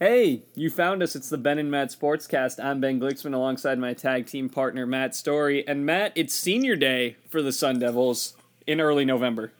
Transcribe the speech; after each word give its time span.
Hey, 0.00 0.44
you 0.54 0.70
found 0.70 1.02
us. 1.02 1.14
It's 1.14 1.28
the 1.28 1.36
Ben 1.36 1.58
and 1.58 1.70
Matt 1.70 1.90
Sportscast. 1.90 2.62
I'm 2.64 2.80
Ben 2.80 2.98
Glicksman 2.98 3.34
alongside 3.34 3.78
my 3.78 3.92
tag 3.92 4.24
team 4.26 4.48
partner 4.48 4.86
Matt 4.86 5.14
Story. 5.14 5.66
And 5.68 5.84
Matt, 5.84 6.12
it's 6.14 6.32
senior 6.32 6.74
day 6.74 7.16
for 7.28 7.42
the 7.42 7.52
Sun 7.52 7.80
Devils 7.80 8.34
in 8.66 8.80
early 8.80 9.04
November. 9.04 9.52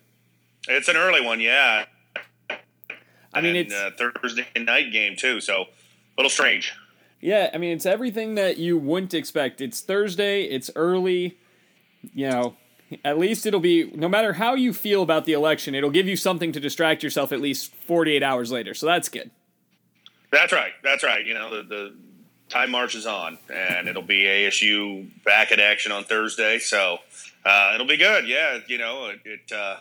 It's 0.67 0.89
an 0.89 0.97
early 0.97 1.21
one, 1.21 1.41
yeah. 1.41 1.85
I 3.35 3.43
mean, 3.43 3.55
And, 3.55 3.71
it's 3.71 3.75
uh, 3.75 3.91
Thursday 3.99 4.47
night 4.59 4.91
game 4.91 5.15
too, 5.15 5.41
so 5.43 5.63
a 5.63 5.67
little 6.17 6.31
strange. 6.31 6.73
yeah. 7.21 7.51
I 7.53 7.59
mean, 7.59 7.73
it's 7.77 7.85
everything 7.87 8.35
that 8.37 8.57
you 8.57 8.79
wouldn't 8.79 9.13
expect. 9.13 9.61
It's 9.61 9.83
Thursday. 9.83 10.45
It's 10.45 10.71
early. 10.75 11.39
You 12.15 12.31
know, 12.31 12.57
at 13.05 13.19
least 13.19 13.45
it'll 13.45 13.61
be. 13.61 13.91
No 13.95 14.09
matter 14.09 14.33
how 14.33 14.55
you 14.55 14.73
feel 14.73 15.03
about 15.03 15.27
the 15.27 15.35
election, 15.35 15.75
it'll 15.75 15.91
give 15.91 16.09
you 16.09 16.17
something 16.17 16.51
to 16.53 16.61
distract 16.61 17.03
yourself 17.03 17.31
at 17.31 17.43
least 17.43 17.75
48 17.87 18.23
hours 18.23 18.51
later. 18.51 18.73
So 18.73 18.87
that's 18.87 19.11
good. 19.11 19.31
That's 20.31 20.53
right. 20.53 20.73
That's 20.83 21.03
right. 21.03 21.25
You 21.25 21.35
know, 21.35 21.51
the, 21.51 21.63
the 21.63 21.95
time 22.49 22.71
marches 22.71 23.07
on, 23.07 23.39
and 23.53 23.89
it'll 23.89 24.03
be 24.03 24.25
ASU 24.25 25.09
back 25.25 25.51
in 25.53 25.61
action 25.61 25.93
on 25.93 26.05
Thursday, 26.05 26.59
so 26.59 26.99
uh, 27.45 27.73
it'll 27.75 27.87
be 27.87 27.97
good. 27.97 28.29
Yeah, 28.29 28.59
you 28.67 28.79
know, 28.79 29.07
it. 29.07 29.21
it 29.25 29.53
uh, 29.53 29.77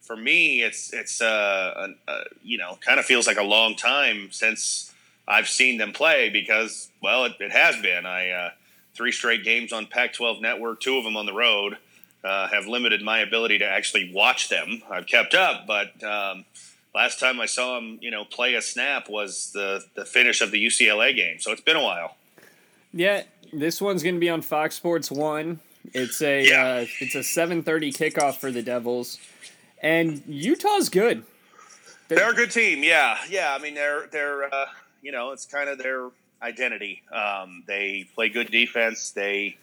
for 0.00 0.16
me, 0.16 0.60
it's 0.62 0.92
it's 0.92 1.22
uh, 1.22 1.88
uh, 2.08 2.20
you 2.42 2.58
know 2.58 2.78
kind 2.84 2.98
of 2.98 3.06
feels 3.06 3.28
like 3.28 3.38
a 3.38 3.44
long 3.44 3.76
time 3.76 4.28
since 4.32 4.92
I've 5.28 5.48
seen 5.48 5.78
them 5.78 5.92
play 5.92 6.30
because 6.30 6.90
well, 7.00 7.26
it, 7.26 7.34
it 7.38 7.52
has 7.52 7.80
been. 7.80 8.06
I 8.06 8.30
uh, 8.30 8.50
three 8.92 9.12
straight 9.12 9.44
games 9.44 9.72
on 9.72 9.86
Pac-12 9.86 10.40
Network, 10.40 10.80
two 10.80 10.96
of 10.96 11.04
them 11.04 11.16
on 11.16 11.26
the 11.26 11.32
road. 11.32 11.78
Uh, 12.22 12.48
have 12.48 12.66
limited 12.66 13.00
my 13.00 13.20
ability 13.20 13.58
to 13.58 13.64
actually 13.64 14.10
watch 14.12 14.48
them. 14.48 14.82
I've 14.90 15.06
kept 15.06 15.32
up, 15.32 15.66
but 15.66 16.02
um, 16.02 16.44
last 16.94 17.18
time 17.20 17.40
I 17.40 17.46
saw 17.46 17.78
him, 17.78 17.98
you 18.00 18.10
know, 18.10 18.24
play 18.24 18.54
a 18.54 18.62
snap 18.62 19.08
was 19.08 19.50
the 19.52 19.84
the 19.94 20.04
finish 20.04 20.40
of 20.40 20.50
the 20.50 20.64
UCLA 20.64 21.14
game. 21.14 21.38
So 21.40 21.52
it's 21.52 21.60
been 21.60 21.76
a 21.76 21.82
while. 21.82 22.16
Yeah, 22.92 23.22
this 23.52 23.80
one's 23.80 24.02
going 24.02 24.16
to 24.16 24.20
be 24.20 24.30
on 24.30 24.42
Fox 24.42 24.74
Sports 24.74 25.10
One. 25.10 25.60
It's 25.94 26.20
a 26.22 26.46
Yeah. 26.46 26.66
uh, 26.66 26.86
it's 27.00 27.14
a 27.14 27.22
seven 27.22 27.62
thirty 27.62 27.92
kickoff 27.92 28.36
for 28.36 28.50
the 28.50 28.62
Devils, 28.62 29.18
and 29.82 30.22
Utah's 30.26 30.88
good. 30.88 31.24
They're 32.08 32.30
a 32.32 32.34
good 32.34 32.50
team. 32.50 32.82
Yeah, 32.82 33.16
yeah. 33.28 33.54
I 33.54 33.62
mean, 33.62 33.74
they're 33.74 34.06
they're 34.08 34.52
uh, 34.52 34.66
you 35.02 35.12
know, 35.12 35.30
it's 35.30 35.46
kind 35.46 35.68
of 35.70 35.78
their 35.78 36.08
identity. 36.42 37.02
Um, 37.12 37.62
they 37.66 38.08
play 38.14 38.28
good 38.28 38.50
defense. 38.50 39.10
They 39.12 39.56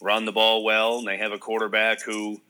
run 0.00 0.24
the 0.24 0.32
ball 0.32 0.64
well, 0.64 0.98
and 0.98 1.06
they 1.06 1.18
have 1.18 1.30
a 1.32 1.38
quarterback 1.38 2.02
who 2.02 2.40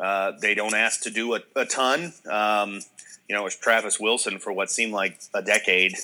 uh, 0.00 0.32
they 0.40 0.54
don't 0.54 0.74
ask 0.74 1.02
to 1.02 1.10
do 1.10 1.34
a, 1.36 1.40
a 1.54 1.64
ton. 1.64 2.12
Um, 2.28 2.80
you 3.28 3.34
know, 3.34 3.46
it's 3.46 3.56
Travis 3.56 3.98
Wilson 3.98 4.38
for 4.38 4.52
what 4.52 4.70
seemed 4.70 4.92
like 4.92 5.18
a 5.34 5.42
decade. 5.42 5.94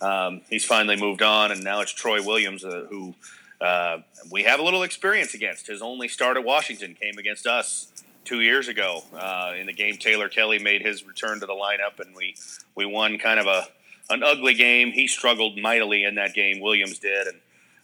Um, 0.00 0.42
he's 0.48 0.64
finally 0.64 0.96
moved 0.96 1.22
on, 1.22 1.50
and 1.50 1.64
now 1.64 1.80
it's 1.80 1.92
Troy 1.92 2.22
Williams, 2.22 2.64
uh, 2.64 2.86
who 2.88 3.14
uh, 3.60 3.98
we 4.30 4.44
have 4.44 4.60
a 4.60 4.62
little 4.62 4.82
experience 4.82 5.34
against. 5.34 5.66
His 5.66 5.82
only 5.82 6.08
start 6.08 6.36
at 6.36 6.44
Washington 6.44 6.94
came 7.00 7.18
against 7.18 7.46
us 7.46 7.88
two 8.24 8.40
years 8.40 8.68
ago 8.68 9.02
uh, 9.14 9.54
in 9.58 9.66
the 9.66 9.72
game. 9.72 9.96
Taylor 9.96 10.28
Kelly 10.28 10.58
made 10.58 10.82
his 10.82 11.04
return 11.04 11.40
to 11.40 11.46
the 11.46 11.54
lineup, 11.54 11.98
and 11.98 12.14
we 12.14 12.36
we 12.74 12.86
won 12.86 13.18
kind 13.18 13.40
of 13.40 13.46
a 13.46 13.66
an 14.10 14.22
ugly 14.22 14.54
game. 14.54 14.92
He 14.92 15.06
struggled 15.06 15.58
mightily 15.58 16.04
in 16.04 16.14
that 16.14 16.34
game. 16.34 16.60
Williams 16.60 16.98
did, 16.98 17.26
and 17.26 17.36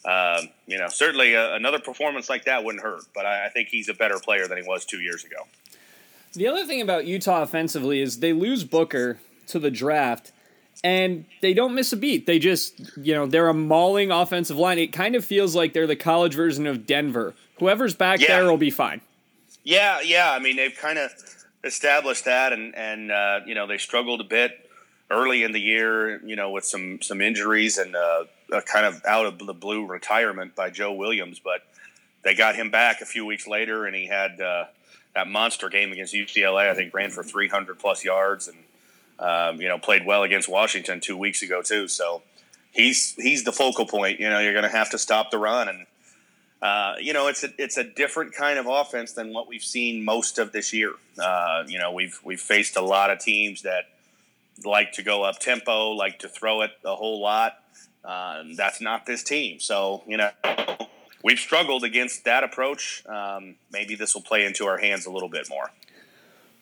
um, 0.04 0.48
you 0.66 0.78
know 0.78 0.88
certainly 0.88 1.34
uh 1.34 1.54
another 1.54 1.80
performance 1.80 2.28
like 2.28 2.44
that 2.44 2.62
wouldn't 2.62 2.84
hurt. 2.84 3.04
But 3.14 3.26
I, 3.26 3.46
I 3.46 3.48
think 3.48 3.68
he's 3.68 3.88
a 3.88 3.94
better 3.94 4.18
player 4.20 4.46
than 4.46 4.58
he 4.58 4.68
was 4.68 4.84
two 4.84 5.00
years 5.00 5.24
ago. 5.24 5.48
The 6.34 6.48
other 6.48 6.64
thing 6.66 6.80
about 6.80 7.06
Utah 7.06 7.42
offensively 7.42 8.00
is 8.00 8.18
they 8.20 8.32
lose 8.32 8.64
Booker 8.64 9.18
to 9.48 9.58
the 9.58 9.70
draft, 9.70 10.32
and 10.82 11.24
they 11.42 11.54
don't 11.54 11.74
miss 11.74 11.92
a 11.92 11.96
beat. 11.96 12.26
They 12.26 12.38
just 12.38 12.96
you 12.96 13.14
know 13.14 13.26
they're 13.26 13.48
a 13.48 13.54
mauling 13.54 14.10
offensive 14.10 14.56
line. 14.56 14.78
It 14.78 14.92
kind 14.92 15.14
of 15.14 15.24
feels 15.24 15.54
like 15.54 15.72
they're 15.72 15.86
the 15.86 15.96
college 15.96 16.34
version 16.34 16.66
of 16.66 16.86
Denver. 16.86 17.34
Whoever's 17.58 17.94
back 17.94 18.20
Yeah. 18.20 18.38
there 18.40 18.50
will 18.50 18.56
be 18.58 18.70
fine. 18.70 19.00
Yeah, 19.62 20.00
yeah. 20.02 20.32
I 20.32 20.40
mean, 20.40 20.56
they've 20.56 20.76
kind 20.76 20.98
of 20.98 21.10
established 21.62 22.24
that, 22.24 22.52
and 22.52 22.74
and 22.76 23.10
uh, 23.12 23.40
you 23.46 23.54
know 23.54 23.66
they 23.66 23.78
struggled 23.78 24.20
a 24.20 24.24
bit 24.24 24.52
early 25.10 25.42
in 25.42 25.52
the 25.52 25.60
year, 25.60 26.20
you 26.24 26.34
know, 26.36 26.50
with 26.50 26.64
some 26.64 27.00
some 27.00 27.20
injuries 27.20 27.78
and 27.78 27.94
uh, 27.94 28.24
a 28.52 28.62
kind 28.62 28.86
of 28.86 29.00
out 29.06 29.26
of 29.26 29.38
the 29.38 29.54
blue 29.54 29.86
retirement 29.86 30.54
by 30.56 30.70
Joe 30.70 30.92
Williams, 30.92 31.38
but 31.38 31.60
they 32.22 32.34
got 32.34 32.56
him 32.56 32.70
back 32.70 33.00
a 33.00 33.04
few 33.06 33.24
weeks 33.24 33.46
later, 33.46 33.86
and 33.86 33.94
he 33.94 34.06
had 34.06 34.40
uh, 34.40 34.64
that 35.14 35.28
monster 35.28 35.68
game 35.68 35.92
against 35.92 36.14
UCLA. 36.14 36.68
I 36.68 36.74
think 36.74 36.92
ran 36.94 37.10
for 37.10 37.22
300 37.22 37.78
plus 37.78 38.04
yards, 38.04 38.48
and 38.48 38.58
um, 39.18 39.60
you 39.60 39.68
know 39.68 39.78
played 39.78 40.06
well 40.06 40.22
against 40.22 40.48
Washington 40.48 41.00
two 41.00 41.16
weeks 41.16 41.42
ago 41.42 41.62
too. 41.62 41.88
So 41.88 42.22
he's 42.72 43.14
he's 43.14 43.44
the 43.44 43.52
focal 43.52 43.86
point. 43.86 44.20
You 44.20 44.28
know, 44.28 44.40
you're 44.40 44.52
going 44.52 44.64
to 44.64 44.76
have 44.76 44.90
to 44.90 44.98
stop 44.98 45.30
the 45.30 45.38
run 45.38 45.68
and. 45.68 45.86
Uh, 46.62 46.94
you 46.98 47.12
know, 47.12 47.26
it's 47.26 47.44
a 47.44 47.48
it's 47.58 47.76
a 47.76 47.84
different 47.84 48.32
kind 48.32 48.58
of 48.58 48.66
offense 48.66 49.12
than 49.12 49.34
what 49.34 49.46
we've 49.46 49.62
seen 49.62 50.02
most 50.02 50.38
of 50.38 50.50
this 50.52 50.72
year. 50.72 50.94
Uh, 51.22 51.62
you 51.66 51.78
know, 51.78 51.92
we've 51.92 52.18
we've 52.24 52.40
faced 52.40 52.78
a 52.78 52.80
lot 52.80 53.10
of 53.10 53.18
teams 53.18 53.60
that 53.62 53.84
like 54.64 54.92
to 54.92 55.02
go 55.02 55.24
up 55.24 55.38
tempo, 55.38 55.90
like 55.90 56.20
to 56.20 56.28
throw 56.28 56.62
it 56.62 56.70
a 56.82 56.94
whole 56.94 57.20
lot. 57.20 57.58
Uh, 58.02 58.44
that's 58.56 58.80
not 58.80 59.04
this 59.04 59.22
team. 59.22 59.60
So 59.60 60.04
you 60.06 60.16
know, 60.16 60.30
we've 61.24 61.38
struggled 61.40 61.82
against 61.82 62.24
that 62.24 62.44
approach. 62.44 63.02
Um, 63.06 63.56
maybe 63.72 63.96
this 63.96 64.14
will 64.14 64.22
play 64.22 64.44
into 64.44 64.66
our 64.66 64.78
hands 64.78 65.06
a 65.06 65.10
little 65.10 65.28
bit 65.28 65.48
more. 65.48 65.70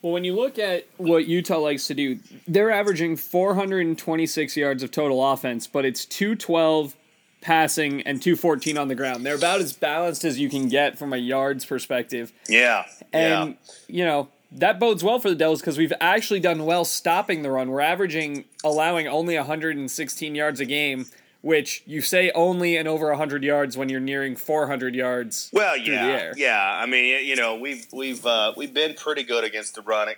Well, 0.01 0.11
when 0.13 0.23
you 0.23 0.35
look 0.35 0.57
at 0.57 0.87
what 0.97 1.27
Utah 1.27 1.59
likes 1.59 1.87
to 1.87 1.93
do, 1.93 2.19
they're 2.47 2.71
averaging 2.71 3.15
426 3.17 4.57
yards 4.57 4.83
of 4.83 4.91
total 4.91 5.31
offense, 5.31 5.67
but 5.67 5.85
it's 5.85 6.05
212 6.05 6.95
passing 7.39 8.01
and 8.01 8.21
214 8.21 8.77
on 8.77 8.87
the 8.87 8.95
ground. 8.95 9.25
They're 9.25 9.35
about 9.35 9.59
as 9.61 9.73
balanced 9.73 10.23
as 10.25 10.39
you 10.39 10.49
can 10.49 10.67
get 10.67 10.97
from 10.97 11.13
a 11.13 11.17
yards 11.17 11.65
perspective. 11.65 12.33
Yeah, 12.49 12.85
And, 13.11 13.57
yeah. 13.67 13.73
you 13.87 14.05
know, 14.05 14.29
that 14.51 14.79
bodes 14.79 15.03
well 15.03 15.19
for 15.19 15.29
the 15.29 15.35
Devils 15.35 15.61
because 15.61 15.77
we've 15.77 15.93
actually 15.99 16.39
done 16.39 16.65
well 16.65 16.85
stopping 16.85 17.41
the 17.41 17.51
run. 17.51 17.69
We're 17.69 17.81
averaging, 17.81 18.45
allowing 18.63 19.07
only 19.07 19.35
116 19.35 20.35
yards 20.35 20.59
a 20.59 20.65
game, 20.65 21.05
which 21.43 21.83
you 21.85 22.01
say 22.01 22.31
only 22.33 22.77
and 22.77 22.87
over 22.87 23.09
100 23.09 23.43
yards 23.43 23.75
when 23.77 23.89
you're 23.89 23.99
nearing 23.99 24.35
400 24.35 24.95
yards 24.95 25.49
Well, 25.53 25.75
yeah, 25.77 26.05
the 26.07 26.11
air. 26.13 26.33
yeah. 26.37 26.79
I 26.81 26.85
mean, 26.87 27.25
you 27.25 27.35
know, 27.35 27.55
we've 27.55 27.85
we've 27.93 28.25
uh, 28.25 28.53
we've 28.57 28.73
been 28.73 28.95
pretty 28.95 29.23
good 29.23 29.43
against 29.43 29.75
the 29.75 29.81
run, 29.81 30.07
uh, 30.09 30.13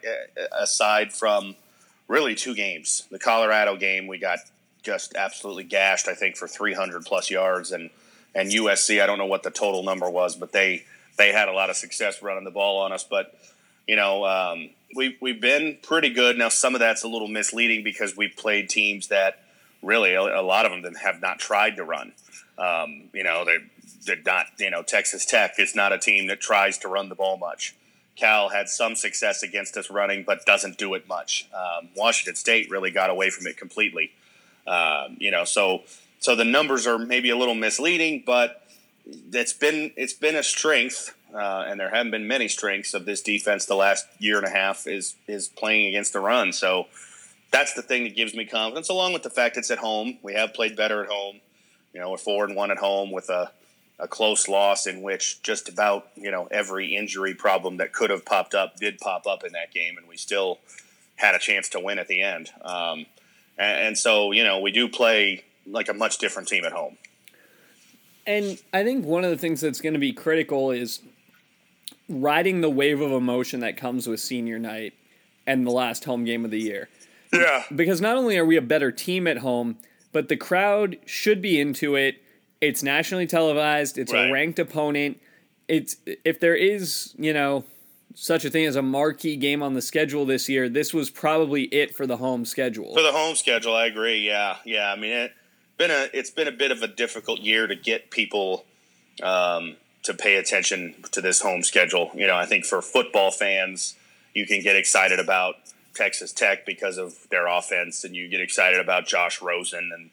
aside 0.58 1.12
from 1.12 1.56
really 2.08 2.36
two 2.36 2.54
games. 2.56 3.08
The 3.10 3.20
Colorado 3.20 3.76
game, 3.76 4.06
we 4.08 4.20
got 4.20 4.40
just 4.84 5.16
absolutely 5.16 5.64
gashed. 5.64 6.08
I 6.08 6.14
think 6.14 6.38
for 6.38 6.48
300 6.48 7.04
plus 7.06 7.30
yards, 7.32 7.72
and 7.72 7.90
and 8.36 8.52
USC, 8.52 9.02
I 9.02 9.08
don't 9.08 9.18
know 9.18 9.26
what 9.26 9.42
the 9.44 9.50
total 9.52 9.82
number 9.84 10.08
was, 10.10 10.36
but 10.36 10.52
they 10.52 10.86
they 11.18 11.32
had 11.32 11.48
a 11.50 11.54
lot 11.54 11.72
of 11.72 11.76
success 11.76 12.22
running 12.22 12.44
the 12.44 12.52
ball 12.52 12.78
on 12.82 12.92
us. 12.92 13.04
But 13.04 13.36
you 13.88 13.96
know, 13.96 14.26
um, 14.26 14.70
we 14.96 15.18
we've 15.20 15.42
been 15.42 15.80
pretty 15.82 16.12
good. 16.12 16.38
Now, 16.38 16.50
some 16.50 16.76
of 16.76 16.80
that's 16.80 17.04
a 17.04 17.08
little 17.08 17.28
misleading 17.28 17.84
because 17.84 18.16
we 18.16 18.28
played 18.28 18.70
teams 18.70 19.08
that 19.08 19.40
really 19.86 20.14
a, 20.14 20.22
a 20.22 20.42
lot 20.42 20.66
of 20.66 20.82
them 20.82 20.94
have 20.96 21.22
not 21.22 21.40
tried 21.40 21.78
to 21.78 21.84
run. 21.84 22.14
Um, 22.58 23.10
you 23.14 23.24
know, 23.24 23.46
they're 23.46 23.64
they're 24.06 24.22
not. 24.26 24.48
You 24.60 24.70
know, 24.72 24.84
Texas 24.84 25.26
Tech 25.26 25.56
is 25.60 25.76
not 25.76 25.94
a 25.94 25.98
team 25.98 26.28
that 26.28 26.40
tries 26.40 26.78
to 26.80 26.88
run 26.88 27.10
the 27.10 27.16
ball 27.16 27.38
much. 27.38 27.76
Cal 28.16 28.50
had 28.50 28.70
some 28.70 28.96
success 28.96 29.44
against 29.44 29.76
us 29.76 29.90
running, 29.90 30.24
but 30.24 30.46
doesn't 30.46 30.78
do 30.78 30.94
it 30.94 31.08
much. 31.08 31.50
Um, 31.54 31.90
Washington 31.96 32.36
State 32.36 32.70
really 32.70 32.92
got 32.92 33.10
away 33.10 33.30
from 33.30 33.46
it 33.46 33.58
completely. 33.58 34.12
Um, 34.66 35.18
you 35.20 35.32
know, 35.32 35.44
so 35.44 35.84
so 36.20 36.36
the 36.36 36.46
numbers 36.46 36.88
are 36.88 36.98
maybe 36.98 37.30
a 37.30 37.38
little 37.38 37.56
misleading, 37.56 38.24
but 38.26 38.66
it's 39.06 39.54
been 39.54 39.92
it's 39.96 40.14
been 40.14 40.36
a 40.36 40.44
strength, 40.44 41.16
uh, 41.34 41.66
and 41.68 41.80
there 41.80 41.90
haven't 41.90 42.12
been 42.12 42.28
many 42.28 42.48
strengths 42.48 42.94
of 42.94 43.06
this 43.06 43.22
defense 43.22 43.66
the 43.66 43.76
last 43.76 44.08
year 44.20 44.38
and 44.38 44.48
a 44.48 44.50
half 44.50 44.88
is 44.88 45.16
is 45.28 45.48
playing 45.48 45.88
against 45.88 46.14
the 46.14 46.20
run. 46.20 46.54
So 46.54 46.88
that's 47.56 47.74
the 47.74 47.82
thing 47.82 48.04
that 48.04 48.18
gives 48.18 48.36
me 48.36 48.44
confidence, 48.44 48.90
along 48.90 49.14
with 49.14 49.24
the 49.24 49.30
fact 49.30 49.56
it's 49.56 49.72
at 49.72 49.78
home. 49.78 50.18
We 50.22 50.34
have 50.34 50.54
played 50.54 50.76
better 50.76 51.02
at 51.02 51.10
home. 51.10 51.40
You 51.94 52.02
know, 52.02 52.12
we're 52.12 52.18
four 52.18 52.44
and 52.44 52.54
one 52.54 52.70
at 52.70 52.78
home 52.78 53.12
with 53.12 53.30
a 53.30 53.52
a 53.98 54.10
close 54.10 54.50
loss 54.50 54.88
in 54.88 55.02
which 55.02 55.42
just 55.42 55.70
about 55.70 56.08
you 56.16 56.30
know 56.30 56.50
every 56.52 56.94
injury 56.94 57.34
problem 57.34 57.78
that 57.78 57.94
could 57.94 58.10
have 58.10 58.26
popped 58.26 58.54
up 58.54 58.76
did 58.76 58.98
pop 58.98 59.26
up 59.26 59.46
in 59.46 59.54
that 59.54 59.72
game, 59.74 59.98
and 59.98 60.06
we 60.06 60.18
still 60.18 60.60
had 61.16 61.34
a 61.34 61.40
chance 61.40 61.70
to 61.70 61.80
win 61.80 61.98
at 61.98 62.10
the 62.10 62.22
end. 62.22 62.50
Um, 62.62 63.06
and, 63.58 63.88
and 63.88 63.98
so 63.98 64.34
you 64.34 64.44
know 64.44 64.60
we 64.60 64.74
do 64.74 64.90
play 64.90 65.46
like 65.66 65.88
a 65.88 65.94
much 65.94 66.18
different 66.18 66.50
team 66.50 66.66
at 66.66 66.74
home. 66.74 66.98
And 68.28 68.62
I 68.74 68.84
think 68.84 69.06
one 69.06 69.24
of 69.24 69.30
the 69.30 69.38
things 69.38 69.62
that's 69.62 69.80
going 69.80 69.94
to 69.94 70.00
be 70.00 70.12
critical 70.12 70.72
is 70.72 71.00
riding 72.10 72.60
the 72.60 72.70
wave 72.70 73.00
of 73.00 73.14
emotion 73.14 73.62
that 73.62 73.78
comes 73.78 74.08
with 74.08 74.20
senior 74.20 74.60
night 74.60 74.94
and 75.48 75.66
the 75.66 75.72
last 75.72 76.04
home 76.04 76.26
game 76.26 76.44
of 76.44 76.52
the 76.52 76.60
year. 76.60 76.90
Yeah, 77.40 77.64
Because 77.76 78.02
not 78.02 78.18
only 78.18 78.38
are 78.38 78.46
we 78.46 78.58
a 78.58 78.62
better 78.62 78.92
team 78.92 79.28
at 79.28 79.40
home, 79.40 79.78
but 80.12 80.30
the 80.30 80.38
crowd 80.38 80.98
should 81.06 81.42
be 81.42 81.60
into 81.60 81.96
it. 81.96 82.22
It's 82.62 82.82
nationally 82.82 83.28
televised, 83.28 83.98
it's 83.98 84.14
a 84.14 84.32
ranked 84.32 84.60
opponent. 84.60 85.20
It's 85.68 85.98
if 86.06 86.40
there 86.40 86.56
is, 86.56 87.14
you 87.18 87.34
know, 87.34 87.64
such 88.14 88.46
a 88.46 88.50
thing 88.50 88.66
as 88.66 88.76
a 88.76 88.82
marquee 88.82 89.36
game 89.36 89.62
on 89.62 89.74
the 89.74 89.82
schedule 89.82 90.26
this 90.26 90.48
year, 90.48 90.70
this 90.70 90.94
was 90.94 91.10
probably 91.10 91.64
it 91.64 91.96
for 91.96 92.08
the 92.08 92.18
home 92.18 92.46
schedule. 92.46 92.94
for 92.94 93.02
the 93.02 93.12
home 93.12 93.36
schedule, 93.36 93.76
I 93.76 93.86
agree. 93.88 94.26
Yeah, 94.26 94.58
yeah. 94.64 94.92
I 94.92 94.96
mean, 94.96 95.12
it, 95.12 95.34
been 95.78 95.92
a 95.92 96.08
it's 96.14 96.30
been 96.30 96.48
a 96.48 96.52
bit 96.52 96.72
of 96.72 96.82
a 96.82 96.88
difficult 96.88 97.42
year 97.42 97.68
to 97.68 97.76
get 97.76 98.10
people 98.10 98.66
um, 99.22 99.76
to 100.04 100.14
pay 100.14 100.36
attention 100.36 100.96
to 101.12 101.22
this 101.22 101.42
home 101.42 101.64
schedule. 101.64 102.12
You 102.16 102.28
know, 102.28 102.36
I 102.36 102.46
think 102.46 102.66
for 102.66 102.82
football 102.82 103.32
fans, 103.32 103.96
you 104.34 104.46
can 104.46 104.62
get 104.62 104.76
excited 104.76 105.20
about 105.20 105.56
Texas 105.96 106.32
Tech 106.32 106.66
because 106.66 106.98
of 106.98 107.28
their 107.30 107.48
offense, 107.48 108.04
and 108.04 108.16
you 108.16 108.28
get 108.28 108.42
excited 108.42 108.80
about 108.80 109.08
Josh 109.08 109.42
Rosen. 109.42 109.92
And 109.94 110.10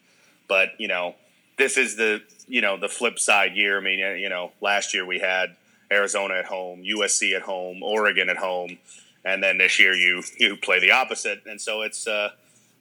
but 0.47 0.69
you 0.79 0.87
know, 0.87 1.15
this 1.57 1.77
is 1.77 1.95
the 1.95 2.21
you 2.47 2.61
know 2.61 2.77
the 2.77 2.89
flip 2.89 3.19
side 3.19 3.55
year. 3.55 3.77
I 3.77 3.81
mean, 3.81 3.99
you 4.19 4.29
know, 4.29 4.51
last 4.61 4.93
year 4.93 5.05
we 5.05 5.19
had 5.19 5.55
Arizona 5.91 6.35
at 6.35 6.45
home, 6.45 6.83
USC 6.83 7.35
at 7.35 7.43
home, 7.43 7.83
Oregon 7.83 8.29
at 8.29 8.37
home, 8.37 8.77
and 9.23 9.43
then 9.43 9.57
this 9.57 9.79
year 9.79 9.93
you 9.93 10.23
you 10.37 10.57
play 10.57 10.79
the 10.79 10.91
opposite. 10.91 11.43
And 11.45 11.59
so 11.59 11.81
it's 11.81 12.07
uh, 12.07 12.31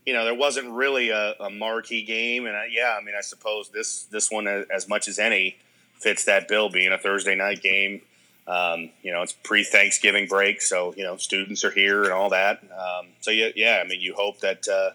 you 0.06 0.12
know 0.12 0.24
there 0.24 0.34
wasn't 0.34 0.70
really 0.70 1.10
a, 1.10 1.34
a 1.40 1.50
marquee 1.50 2.04
game. 2.04 2.46
And 2.46 2.56
I, 2.56 2.68
yeah, 2.70 2.96
I 2.98 3.04
mean, 3.04 3.14
I 3.16 3.22
suppose 3.22 3.68
this 3.70 4.04
this 4.04 4.30
one 4.30 4.46
as 4.46 4.88
much 4.88 5.08
as 5.08 5.18
any 5.18 5.56
fits 5.94 6.24
that 6.24 6.48
bill 6.48 6.68
being 6.68 6.92
a 6.92 6.98
Thursday 6.98 7.34
night 7.34 7.62
game. 7.62 8.02
Um, 8.46 8.90
you 9.02 9.12
know, 9.12 9.22
it's 9.22 9.32
pre 9.32 9.64
Thanksgiving 9.64 10.26
break, 10.26 10.62
so 10.62 10.94
you 10.96 11.04
know 11.04 11.16
students 11.16 11.64
are 11.64 11.70
here 11.70 12.04
and 12.04 12.12
all 12.12 12.30
that. 12.30 12.62
Um, 12.62 13.08
so 13.20 13.30
yeah, 13.30 13.50
yeah, 13.54 13.82
I 13.84 13.88
mean, 13.88 14.00
you 14.00 14.14
hope 14.14 14.40
that 14.40 14.66
uh, 14.68 14.90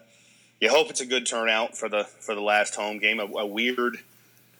you 0.60 0.68
hope 0.68 0.90
it's 0.90 1.00
a 1.00 1.06
good 1.06 1.26
turnout 1.26 1.76
for 1.76 1.88
the 1.88 2.04
for 2.04 2.34
the 2.34 2.42
last 2.42 2.74
home 2.74 2.98
game. 2.98 3.20
A, 3.20 3.24
a 3.24 3.46
weird 3.46 3.98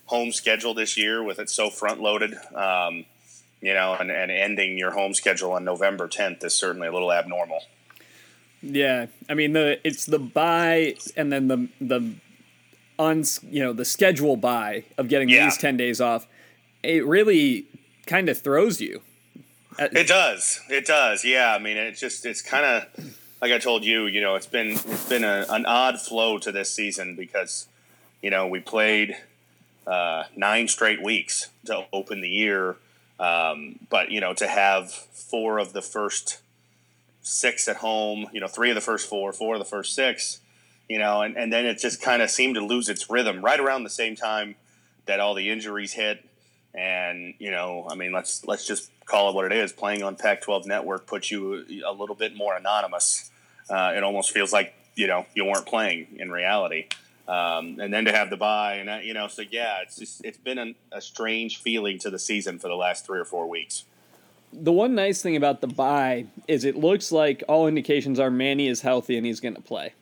home 0.06 0.32
schedule 0.32 0.72
this 0.72 0.96
year 0.96 1.22
with 1.22 1.38
it 1.38 1.50
so 1.50 1.68
front 1.68 2.00
loaded. 2.00 2.34
Um, 2.54 3.04
you 3.60 3.74
know, 3.74 3.96
and, 3.98 4.10
and 4.10 4.30
ending 4.30 4.78
your 4.78 4.92
home 4.92 5.14
schedule 5.14 5.52
on 5.52 5.64
November 5.64 6.06
10th 6.06 6.44
is 6.44 6.54
certainly 6.54 6.86
a 6.86 6.92
little 6.92 7.12
abnormal. 7.12 7.60
Yeah, 8.62 9.06
I 9.28 9.34
mean 9.34 9.52
the 9.52 9.78
it's 9.86 10.04
the 10.04 10.18
bye 10.18 10.96
and 11.16 11.30
then 11.32 11.46
the 11.46 11.68
the 11.80 12.14
uns 12.98 13.38
you 13.48 13.62
know 13.62 13.72
the 13.72 13.84
schedule 13.84 14.36
buy 14.36 14.84
of 14.96 15.08
getting 15.08 15.28
yeah. 15.28 15.44
these 15.44 15.56
ten 15.56 15.76
days 15.76 16.00
off. 16.00 16.26
It 16.82 17.06
really 17.06 17.66
kind 18.08 18.28
of 18.28 18.38
throws 18.38 18.80
you. 18.80 19.02
It 19.78 20.08
does. 20.08 20.60
It 20.68 20.86
does. 20.86 21.24
Yeah. 21.24 21.54
I 21.54 21.60
mean, 21.60 21.76
it's 21.76 22.00
just 22.00 22.26
it's 22.26 22.42
kind 22.42 22.64
of 22.64 23.12
like 23.40 23.52
I 23.52 23.58
told 23.58 23.84
you. 23.84 24.06
You 24.06 24.20
know, 24.20 24.34
it's 24.34 24.46
been 24.46 24.70
it's 24.72 25.08
been 25.08 25.22
a, 25.22 25.46
an 25.48 25.64
odd 25.66 26.00
flow 26.00 26.38
to 26.38 26.50
this 26.50 26.72
season 26.72 27.14
because 27.14 27.68
you 28.20 28.30
know 28.30 28.48
we 28.48 28.58
played 28.58 29.16
uh, 29.86 30.24
nine 30.34 30.66
straight 30.66 31.00
weeks 31.02 31.50
to 31.66 31.86
open 31.92 32.20
the 32.20 32.28
year, 32.28 32.76
um, 33.20 33.78
but 33.88 34.10
you 34.10 34.20
know 34.20 34.34
to 34.34 34.48
have 34.48 34.90
four 34.90 35.58
of 35.58 35.72
the 35.72 35.82
first 35.82 36.40
six 37.28 37.68
at 37.68 37.76
home, 37.76 38.26
you 38.32 38.40
know, 38.40 38.48
three 38.48 38.70
of 38.70 38.74
the 38.74 38.80
first 38.80 39.08
four, 39.08 39.32
four 39.32 39.54
of 39.54 39.58
the 39.58 39.64
first 39.64 39.94
six, 39.94 40.40
you 40.88 40.98
know, 40.98 41.20
and, 41.20 41.36
and 41.36 41.52
then 41.52 41.66
it 41.66 41.78
just 41.78 42.00
kind 42.00 42.22
of 42.22 42.30
seemed 42.30 42.54
to 42.54 42.64
lose 42.64 42.88
its 42.88 43.10
rhythm 43.10 43.44
right 43.44 43.60
around 43.60 43.84
the 43.84 43.90
same 43.90 44.16
time 44.16 44.54
that 45.04 45.20
all 45.20 45.34
the 45.34 45.50
injuries 45.50 45.92
hit 45.92 46.24
and 46.78 47.34
you 47.38 47.50
know, 47.50 47.86
I 47.90 47.96
mean, 47.96 48.12
let's 48.12 48.46
let's 48.46 48.66
just 48.66 48.90
call 49.04 49.30
it 49.30 49.34
what 49.34 49.44
it 49.46 49.52
is. 49.52 49.72
Playing 49.72 50.02
on 50.04 50.14
Pac-12 50.14 50.66
Network 50.66 51.06
puts 51.06 51.30
you 51.30 51.64
a 51.84 51.92
little 51.92 52.14
bit 52.14 52.36
more 52.36 52.56
anonymous. 52.56 53.30
Uh, 53.68 53.94
it 53.96 54.04
almost 54.04 54.30
feels 54.30 54.52
like 54.52 54.74
you 54.94 55.08
know 55.08 55.26
you 55.34 55.44
weren't 55.44 55.66
playing 55.66 56.06
in 56.18 56.30
reality. 56.30 56.86
Um, 57.26 57.78
and 57.78 57.92
then 57.92 58.06
to 58.06 58.12
have 58.12 58.30
the 58.30 58.38
bye, 58.38 58.76
and 58.76 58.88
uh, 58.88 58.98
you 59.02 59.12
know, 59.12 59.28
so 59.28 59.42
yeah, 59.42 59.82
it's 59.82 59.96
just, 59.96 60.24
it's 60.24 60.38
been 60.38 60.58
a, 60.58 60.74
a 60.92 61.00
strange 61.00 61.58
feeling 61.58 61.98
to 61.98 62.10
the 62.10 62.18
season 62.18 62.58
for 62.58 62.68
the 62.68 62.74
last 62.74 63.04
three 63.04 63.18
or 63.18 63.26
four 63.26 63.46
weeks. 63.48 63.84
The 64.50 64.72
one 64.72 64.94
nice 64.94 65.20
thing 65.20 65.36
about 65.36 65.60
the 65.60 65.66
bye 65.66 66.24
is 66.46 66.64
it 66.64 66.74
looks 66.74 67.12
like 67.12 67.42
all 67.46 67.66
indications 67.66 68.18
are 68.18 68.30
Manny 68.30 68.66
is 68.66 68.80
healthy 68.80 69.18
and 69.18 69.26
he's 69.26 69.40
going 69.40 69.56
to 69.56 69.60
play. 69.60 69.92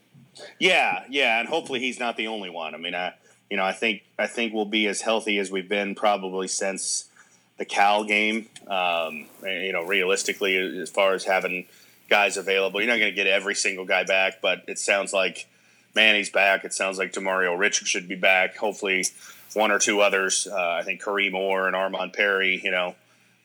Yeah, 0.60 1.02
yeah, 1.10 1.40
and 1.40 1.48
hopefully 1.48 1.80
he's 1.80 1.98
not 1.98 2.16
the 2.16 2.28
only 2.28 2.50
one. 2.50 2.76
I 2.76 2.78
mean, 2.78 2.94
I, 2.94 3.14
you 3.50 3.56
know, 3.56 3.64
I 3.64 3.72
think 3.72 4.02
I 4.18 4.26
think 4.26 4.52
we'll 4.52 4.64
be 4.64 4.86
as 4.86 5.00
healthy 5.00 5.38
as 5.38 5.50
we've 5.50 5.68
been 5.68 5.94
probably 5.94 6.48
since 6.48 7.08
the 7.58 7.64
Cal 7.64 8.04
game. 8.04 8.48
Um, 8.66 9.26
you 9.42 9.72
know, 9.72 9.84
realistically, 9.84 10.56
as 10.56 10.90
far 10.90 11.14
as 11.14 11.24
having 11.24 11.66
guys 12.08 12.36
available, 12.36 12.80
you're 12.80 12.90
not 12.90 12.98
going 12.98 13.10
to 13.10 13.16
get 13.16 13.26
every 13.26 13.54
single 13.54 13.84
guy 13.84 14.04
back, 14.04 14.40
but 14.40 14.62
it 14.66 14.78
sounds 14.78 15.12
like 15.12 15.46
Manny's 15.94 16.30
back. 16.30 16.64
It 16.64 16.72
sounds 16.72 16.98
like 16.98 17.12
Demario 17.12 17.58
Richard 17.58 17.88
should 17.88 18.08
be 18.08 18.16
back. 18.16 18.56
Hopefully, 18.56 19.04
one 19.54 19.70
or 19.70 19.78
two 19.78 20.00
others. 20.00 20.46
Uh, 20.50 20.76
I 20.80 20.82
think 20.82 21.02
Kareem 21.02 21.34
Orr 21.34 21.66
and 21.66 21.76
Armand 21.76 22.12
Perry. 22.12 22.60
You 22.62 22.70
know, 22.70 22.96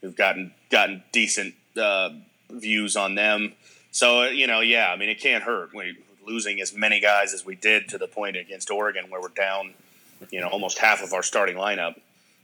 we've 0.02 0.16
gotten 0.16 0.52
gotten 0.70 1.04
decent 1.12 1.54
uh, 1.80 2.10
views 2.50 2.96
on 2.96 3.16
them. 3.16 3.54
So 3.92 4.24
you 4.24 4.48
know, 4.48 4.62
yeah, 4.62 4.92
I 4.92 4.96
mean, 4.98 5.10
it 5.10 5.20
can't 5.20 5.44
hurt. 5.44 5.74
We, 5.74 5.98
losing 6.26 6.62
as 6.62 6.74
many 6.74 7.00
guys 7.00 7.34
as 7.34 7.46
we 7.46 7.56
did 7.56 7.90
to 7.90 7.98
the 7.98 8.08
point 8.08 8.38
against 8.38 8.70
Oregon, 8.70 9.06
where 9.10 9.20
we're 9.20 9.30
down 9.30 9.74
you 10.30 10.40
know 10.40 10.48
almost 10.48 10.78
half 10.78 11.02
of 11.02 11.14
our 11.14 11.24
starting 11.24 11.56
lineup. 11.56 11.96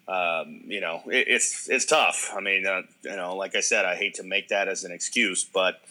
Um, 0.07 0.61
you 0.65 0.79
know, 0.79 1.01
it, 1.07 1.27
it's 1.27 1.69
it's 1.69 1.85
tough. 1.85 2.31
I 2.35 2.39
mean, 2.39 2.65
uh, 2.65 2.83
you 3.03 3.15
know, 3.15 3.35
like 3.35 3.55
I 3.55 3.59
said, 3.59 3.85
I 3.85 3.95
hate 3.95 4.15
to 4.15 4.23
make 4.23 4.47
that 4.49 4.67
as 4.67 4.83
an 4.83 4.91
excuse, 4.91 5.43
but 5.43 5.81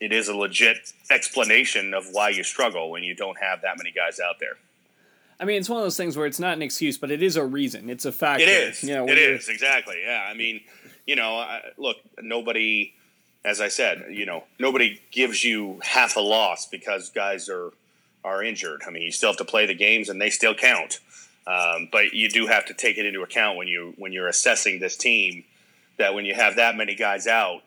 it 0.00 0.12
is 0.12 0.28
a 0.28 0.36
legit 0.36 0.92
explanation 1.10 1.94
of 1.94 2.04
why 2.12 2.28
you 2.28 2.42
struggle 2.42 2.90
when 2.90 3.02
you 3.02 3.14
don't 3.14 3.38
have 3.40 3.62
that 3.62 3.78
many 3.78 3.92
guys 3.92 4.20
out 4.20 4.36
there. 4.40 4.56
I 5.38 5.44
mean, 5.44 5.58
it's 5.58 5.68
one 5.68 5.78
of 5.78 5.84
those 5.84 5.96
things 5.96 6.16
where 6.16 6.26
it's 6.26 6.40
not 6.40 6.54
an 6.54 6.62
excuse, 6.62 6.96
but 6.96 7.10
it 7.10 7.22
is 7.22 7.36
a 7.36 7.44
reason. 7.44 7.90
It's 7.90 8.04
a 8.04 8.12
fact. 8.12 8.40
It 8.40 8.48
is. 8.48 8.82
You 8.82 8.94
know, 8.94 9.08
it 9.08 9.18
is 9.18 9.48
exactly. 9.48 9.96
Yeah. 10.04 10.26
I 10.28 10.34
mean, 10.34 10.62
you 11.06 11.16
know, 11.16 11.36
I, 11.36 11.60
look, 11.76 11.96
nobody, 12.20 12.94
as 13.44 13.60
I 13.60 13.68
said, 13.68 14.06
you 14.10 14.26
know, 14.26 14.44
nobody 14.58 15.00
gives 15.10 15.44
you 15.44 15.78
half 15.82 16.16
a 16.16 16.20
loss 16.20 16.66
because 16.66 17.10
guys 17.10 17.48
are 17.48 17.70
are 18.26 18.42
injured. 18.42 18.82
I 18.86 18.90
mean, 18.90 19.04
you 19.04 19.12
still 19.12 19.30
have 19.30 19.38
to 19.38 19.44
play 19.44 19.66
the 19.66 19.74
games, 19.74 20.08
and 20.08 20.20
they 20.20 20.30
still 20.30 20.54
count. 20.54 20.98
Um, 21.46 21.88
but 21.92 22.12
you 22.12 22.28
do 22.28 22.48
have 22.48 22.66
to 22.66 22.74
take 22.74 22.98
it 22.98 23.06
into 23.06 23.22
account 23.22 23.56
when 23.56 23.68
you 23.68 23.94
when 23.96 24.12
you're 24.12 24.26
assessing 24.26 24.80
this 24.80 24.96
team 24.96 25.44
that 25.96 26.12
when 26.12 26.24
you 26.24 26.34
have 26.34 26.56
that 26.56 26.76
many 26.76 26.96
guys 26.96 27.28
out, 27.28 27.62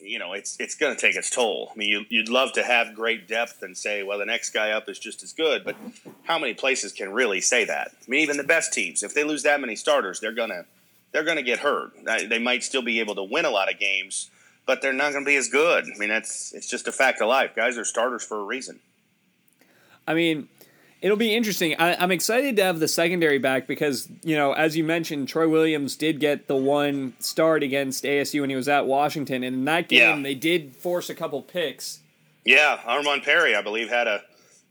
you 0.00 0.18
know 0.18 0.32
it's 0.32 0.56
it's 0.58 0.74
going 0.74 0.94
to 0.94 1.00
take 1.00 1.14
its 1.14 1.28
toll. 1.28 1.70
I 1.72 1.76
mean, 1.76 1.88
you, 1.90 2.04
you'd 2.08 2.30
love 2.30 2.52
to 2.54 2.62
have 2.62 2.94
great 2.94 3.28
depth 3.28 3.62
and 3.62 3.76
say, 3.76 4.02
well, 4.02 4.18
the 4.18 4.24
next 4.24 4.50
guy 4.50 4.70
up 4.70 4.88
is 4.88 4.98
just 4.98 5.22
as 5.22 5.34
good, 5.34 5.62
but 5.62 5.76
how 6.22 6.38
many 6.38 6.54
places 6.54 6.92
can 6.92 7.12
really 7.12 7.42
say 7.42 7.66
that? 7.66 7.90
I 7.94 8.10
mean, 8.10 8.20
even 8.20 8.38
the 8.38 8.44
best 8.44 8.72
teams, 8.72 9.02
if 9.02 9.12
they 9.12 9.24
lose 9.24 9.42
that 9.42 9.60
many 9.60 9.76
starters, 9.76 10.20
they're 10.20 10.32
gonna 10.32 10.64
they're 11.12 11.24
gonna 11.24 11.42
get 11.42 11.58
hurt. 11.58 11.92
They 12.04 12.38
might 12.38 12.64
still 12.64 12.82
be 12.82 12.98
able 13.00 13.14
to 13.16 13.22
win 13.22 13.44
a 13.44 13.50
lot 13.50 13.70
of 13.70 13.78
games, 13.78 14.30
but 14.64 14.80
they're 14.80 14.94
not 14.94 15.12
going 15.12 15.24
to 15.24 15.28
be 15.28 15.36
as 15.36 15.48
good. 15.48 15.84
I 15.84 15.98
mean, 15.98 16.08
that's 16.08 16.54
it's 16.54 16.68
just 16.68 16.88
a 16.88 16.92
fact 16.92 17.20
of 17.20 17.28
life. 17.28 17.54
Guys 17.54 17.76
are 17.76 17.84
starters 17.84 18.24
for 18.24 18.38
a 18.38 18.44
reason. 18.44 18.80
I 20.08 20.14
mean, 20.14 20.48
It'll 21.00 21.16
be 21.16 21.34
interesting. 21.34 21.76
I, 21.78 22.02
am 22.02 22.10
excited 22.10 22.56
to 22.56 22.64
have 22.64 22.80
the 22.80 22.88
secondary 22.88 23.38
back 23.38 23.68
because, 23.68 24.08
you 24.24 24.34
know, 24.34 24.52
as 24.52 24.76
you 24.76 24.82
mentioned, 24.82 25.28
Troy 25.28 25.48
Williams 25.48 25.94
did 25.94 26.18
get 26.18 26.48
the 26.48 26.56
one 26.56 27.14
start 27.20 27.62
against 27.62 28.02
ASU 28.02 28.40
when 28.40 28.50
he 28.50 28.56
was 28.56 28.68
at 28.68 28.86
Washington, 28.86 29.44
and 29.44 29.54
in 29.54 29.64
that 29.66 29.88
game 29.88 30.16
yeah. 30.18 30.22
they 30.22 30.34
did 30.34 30.74
force 30.74 31.08
a 31.08 31.14
couple 31.14 31.40
picks. 31.40 32.00
Yeah, 32.44 32.80
Armand 32.84 33.22
Perry, 33.22 33.54
I 33.54 33.62
believe, 33.62 33.90
had 33.90 34.08
a 34.08 34.22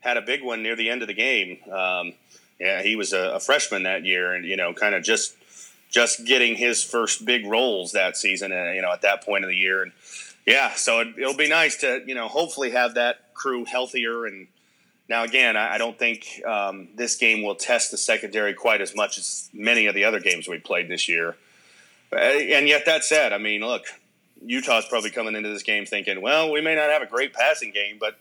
had 0.02 0.18
a 0.18 0.22
big 0.22 0.44
one 0.44 0.64
near 0.64 0.76
the 0.76 0.90
end 0.90 1.02
of 1.02 1.08
the 1.08 1.14
game. 1.14 1.60
Um, 1.72 2.14
yeah, 2.60 2.82
he 2.82 2.98
was 2.98 3.14
a, 3.14 3.36
a, 3.36 3.40
freshman 3.40 3.84
that 3.84 4.04
year, 4.04 4.34
and 4.34 4.44
you 4.44 4.58
know, 4.58 4.74
kind 4.74 4.96
of 4.96 5.04
just 5.04 5.34
just 5.90 6.26
getting 6.26 6.56
his 6.56 6.84
first 6.84 7.24
big 7.26 7.46
roles 7.46 7.94
that 7.94 8.18
season. 8.18 8.52
And 8.52 8.70
uh, 8.70 8.72
you 8.74 8.82
know, 8.82 8.92
at 8.92 9.02
that 9.04 9.24
point 9.24 9.46
of 9.46 9.50
the 9.50 9.56
year, 9.56 9.82
and 9.82 9.94
yeah, 10.46 10.74
so 10.74 11.00
it, 11.00 11.08
it'll 11.18 11.38
be 11.38 11.48
nice 11.48 11.78
to 11.78 12.04
you 12.06 12.16
know 12.16 12.28
hopefully 12.28 12.72
have 12.72 12.96
that 12.96 13.34
crew 13.34 13.64
healthier 13.64 14.26
and 14.26 14.48
now, 15.10 15.24
again, 15.24 15.56
I 15.56 15.78
don't 15.78 15.98
think 15.98 16.42
um, 16.46 16.90
this 16.96 17.16
game 17.16 17.42
will 17.42 17.56
test 17.56 17.92
the 17.92 17.98
secondary 17.98 18.54
quite 18.54 18.82
as 18.82 18.94
much 18.94 19.18
as 19.18 19.50
many 19.54 19.86
of 19.86 19.96
the 19.96 20.04
other 20.04 20.20
games 20.20 20.50
we 20.50 20.60
played 20.60 20.90
this 20.90 21.08
year. 21.08 21.38
Uh, 22.12 22.18
and 22.18 22.68
yet, 22.68 22.86
that 22.86 23.06
said, 23.06 23.32
I 23.32 23.38
mean, 23.38 23.62
look, 23.62 23.86
Utah's 24.46 24.86
probably 24.90 25.10
coming 25.10 25.36
into 25.36 25.50
this 25.50 25.64
game 25.64 25.86
thinking, 25.86 26.22
well, 26.22 26.52
we 26.52 26.60
may 26.60 26.76
not 26.76 26.90
have 26.90 27.02
a 27.02 27.06
great 27.06 27.34
passing 27.34 27.72
game, 27.72 27.98
but 28.00 28.18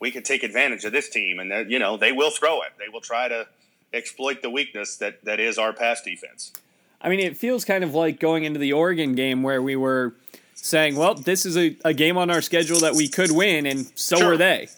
we 0.00 0.12
can 0.12 0.22
take 0.22 0.44
advantage 0.44 0.84
of 0.84 0.92
this 0.92 1.08
team, 1.08 1.40
and 1.40 1.70
you 1.70 1.78
know 1.78 1.96
they 1.96 2.12
will 2.12 2.30
throw 2.30 2.62
it. 2.62 2.72
They 2.78 2.88
will 2.88 3.00
try 3.00 3.28
to 3.28 3.46
exploit 3.92 4.42
the 4.42 4.50
weakness 4.50 4.96
that 4.98 5.24
that 5.24 5.40
is 5.40 5.58
our 5.58 5.72
pass 5.72 6.02
defense. 6.02 6.52
I 7.00 7.08
mean, 7.08 7.20
it 7.20 7.36
feels 7.36 7.64
kind 7.64 7.82
of 7.82 7.94
like 7.94 8.20
going 8.20 8.44
into 8.44 8.58
the 8.60 8.72
Oregon 8.72 9.14
game 9.14 9.42
where 9.42 9.62
we 9.62 9.76
were 9.76 10.14
saying, 10.54 10.96
well, 10.96 11.14
this 11.14 11.46
is 11.46 11.56
a, 11.56 11.76
a 11.84 11.94
game 11.94 12.16
on 12.18 12.30
our 12.30 12.42
schedule 12.42 12.80
that 12.80 12.94
we 12.94 13.08
could 13.08 13.30
win, 13.30 13.66
and 13.66 13.90
so 13.96 14.16
sure. 14.16 14.28
were 14.30 14.36
they. 14.36 14.68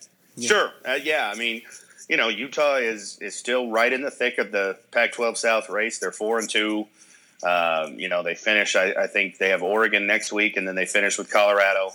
Yeah. 0.41 0.49
Sure. 0.49 0.73
Uh, 0.89 0.99
yeah. 1.03 1.31
I 1.33 1.39
mean, 1.39 1.63
you 2.09 2.17
know, 2.17 2.29
Utah 2.29 2.77
is 2.77 3.19
is 3.21 3.37
still 3.37 3.71
right 3.71 3.93
in 3.93 4.03
the 4.03 4.11
thick 4.11 4.39
of 4.39 4.51
the 4.51 4.77
Pac-12 4.91 5.37
South 5.37 5.69
race. 5.69 5.99
They're 5.99 6.13
four 6.13 6.39
and 6.39 6.49
two. 6.49 6.87
Um, 7.43 7.99
you 7.99 8.09
know, 8.09 8.23
they 8.23 8.35
finish. 8.35 8.77
I, 8.77 8.93
I, 8.93 9.07
think 9.07 9.39
they 9.39 9.49
have 9.49 9.63
Oregon 9.63 10.07
next 10.07 10.31
week, 10.31 10.59
and 10.59 10.69
then 10.69 10.75
they 10.75 10.85
finish 10.85 11.17
with 11.17 11.31
Colorado, 11.31 11.93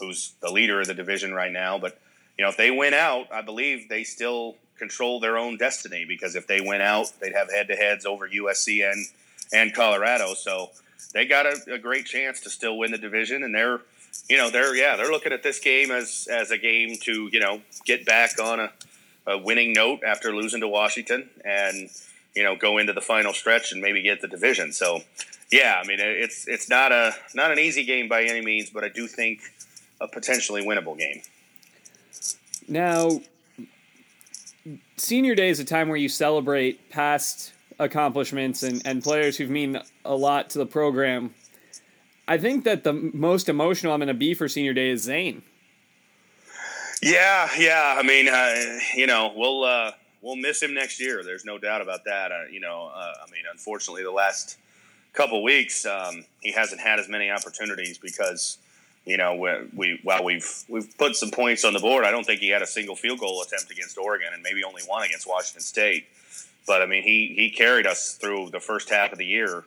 who's 0.00 0.32
the 0.40 0.50
leader 0.50 0.80
of 0.80 0.88
the 0.88 0.94
division 0.94 1.32
right 1.32 1.52
now. 1.52 1.78
But 1.78 2.00
you 2.36 2.44
know, 2.44 2.48
if 2.48 2.56
they 2.56 2.72
win 2.72 2.94
out, 2.94 3.32
I 3.32 3.42
believe 3.42 3.88
they 3.88 4.02
still 4.02 4.56
control 4.76 5.20
their 5.20 5.36
own 5.36 5.56
destiny 5.56 6.04
because 6.04 6.34
if 6.34 6.46
they 6.46 6.60
win 6.60 6.80
out, 6.80 7.12
they'd 7.20 7.34
have 7.34 7.50
head-to-heads 7.50 8.06
over 8.06 8.28
USC 8.28 8.90
and 8.90 9.06
and 9.52 9.74
Colorado. 9.74 10.34
So 10.34 10.70
they 11.12 11.26
got 11.26 11.46
a, 11.46 11.74
a 11.74 11.78
great 11.78 12.06
chance 12.06 12.40
to 12.40 12.50
still 12.50 12.76
win 12.78 12.90
the 12.90 12.98
division, 12.98 13.42
and 13.42 13.54
they're 13.54 13.82
you 14.28 14.36
know 14.36 14.50
they're 14.50 14.74
yeah 14.74 14.96
they're 14.96 15.10
looking 15.10 15.32
at 15.32 15.42
this 15.42 15.58
game 15.60 15.90
as 15.90 16.28
as 16.30 16.50
a 16.50 16.58
game 16.58 16.96
to 17.02 17.28
you 17.32 17.40
know 17.40 17.60
get 17.84 18.04
back 18.04 18.40
on 18.40 18.60
a 18.60 18.72
a 19.28 19.36
winning 19.36 19.74
note 19.74 20.00
after 20.04 20.34
losing 20.34 20.60
to 20.60 20.68
Washington, 20.68 21.28
and 21.44 21.90
you 22.34 22.42
know 22.42 22.56
go 22.56 22.78
into 22.78 22.92
the 22.92 23.00
final 23.00 23.32
stretch 23.32 23.72
and 23.72 23.80
maybe 23.80 24.02
get 24.02 24.20
the 24.20 24.28
division. 24.28 24.72
So, 24.72 25.02
yeah, 25.52 25.80
I 25.82 25.86
mean 25.86 25.98
it's 26.00 26.48
it's 26.48 26.68
not 26.68 26.90
a 26.90 27.14
not 27.34 27.52
an 27.52 27.58
easy 27.58 27.84
game 27.84 28.08
by 28.08 28.24
any 28.24 28.44
means, 28.44 28.70
but 28.70 28.82
I 28.82 28.88
do 28.88 29.06
think 29.06 29.40
a 30.00 30.08
potentially 30.08 30.64
winnable 30.64 30.96
game. 30.96 31.20
Now, 32.66 33.20
senior 34.96 35.34
day 35.34 35.50
is 35.50 35.60
a 35.60 35.64
time 35.64 35.88
where 35.88 35.96
you 35.96 36.08
celebrate 36.08 36.90
past 36.90 37.52
accomplishments 37.78 38.62
and, 38.62 38.82
and 38.84 39.02
players 39.02 39.36
who've 39.36 39.50
mean 39.50 39.80
a 40.04 40.14
lot 40.14 40.50
to 40.50 40.58
the 40.58 40.66
program. 40.66 41.34
I 42.28 42.36
think 42.36 42.64
that 42.64 42.84
the 42.84 42.92
most 42.92 43.48
emotional 43.48 43.94
I'm 43.94 44.00
going 44.00 44.08
to 44.08 44.14
be 44.14 44.34
for 44.34 44.48
senior 44.48 44.74
day 44.74 44.90
is 44.90 45.02
Zane. 45.02 45.42
Yeah, 47.02 47.48
yeah. 47.58 47.96
I 47.96 48.02
mean, 48.02 48.28
uh, 48.28 48.54
you 48.94 49.06
know, 49.06 49.32
we'll 49.34 49.64
uh, 49.64 49.92
we'll 50.20 50.36
miss 50.36 50.62
him 50.62 50.74
next 50.74 51.00
year. 51.00 51.24
There's 51.24 51.46
no 51.46 51.56
doubt 51.56 51.80
about 51.80 52.04
that. 52.04 52.30
Uh, 52.30 52.44
you 52.50 52.60
know, 52.60 52.90
uh, 52.94 53.12
I 53.26 53.30
mean, 53.30 53.44
unfortunately, 53.50 54.02
the 54.02 54.10
last 54.10 54.58
couple 55.14 55.42
weeks 55.42 55.86
um, 55.86 56.24
he 56.40 56.52
hasn't 56.52 56.80
had 56.80 56.98
as 56.98 57.08
many 57.08 57.30
opportunities 57.30 57.96
because 57.96 58.58
you 59.06 59.16
know 59.16 59.34
we, 59.34 59.50
we 59.74 60.00
while 60.02 60.22
we've 60.22 60.64
we've 60.68 60.98
put 60.98 61.16
some 61.16 61.30
points 61.30 61.64
on 61.64 61.72
the 61.72 61.80
board, 61.80 62.04
I 62.04 62.10
don't 62.10 62.24
think 62.24 62.40
he 62.40 62.50
had 62.50 62.60
a 62.60 62.66
single 62.66 62.94
field 62.94 63.20
goal 63.20 63.40
attempt 63.40 63.70
against 63.70 63.96
Oregon 63.96 64.28
and 64.34 64.42
maybe 64.42 64.62
only 64.64 64.82
one 64.82 65.02
against 65.04 65.26
Washington 65.26 65.62
State. 65.62 66.04
But 66.66 66.82
I 66.82 66.86
mean, 66.86 67.04
he 67.04 67.32
he 67.34 67.48
carried 67.48 67.86
us 67.86 68.14
through 68.14 68.50
the 68.50 68.60
first 68.60 68.90
half 68.90 69.12
of 69.12 69.18
the 69.18 69.24
year 69.24 69.64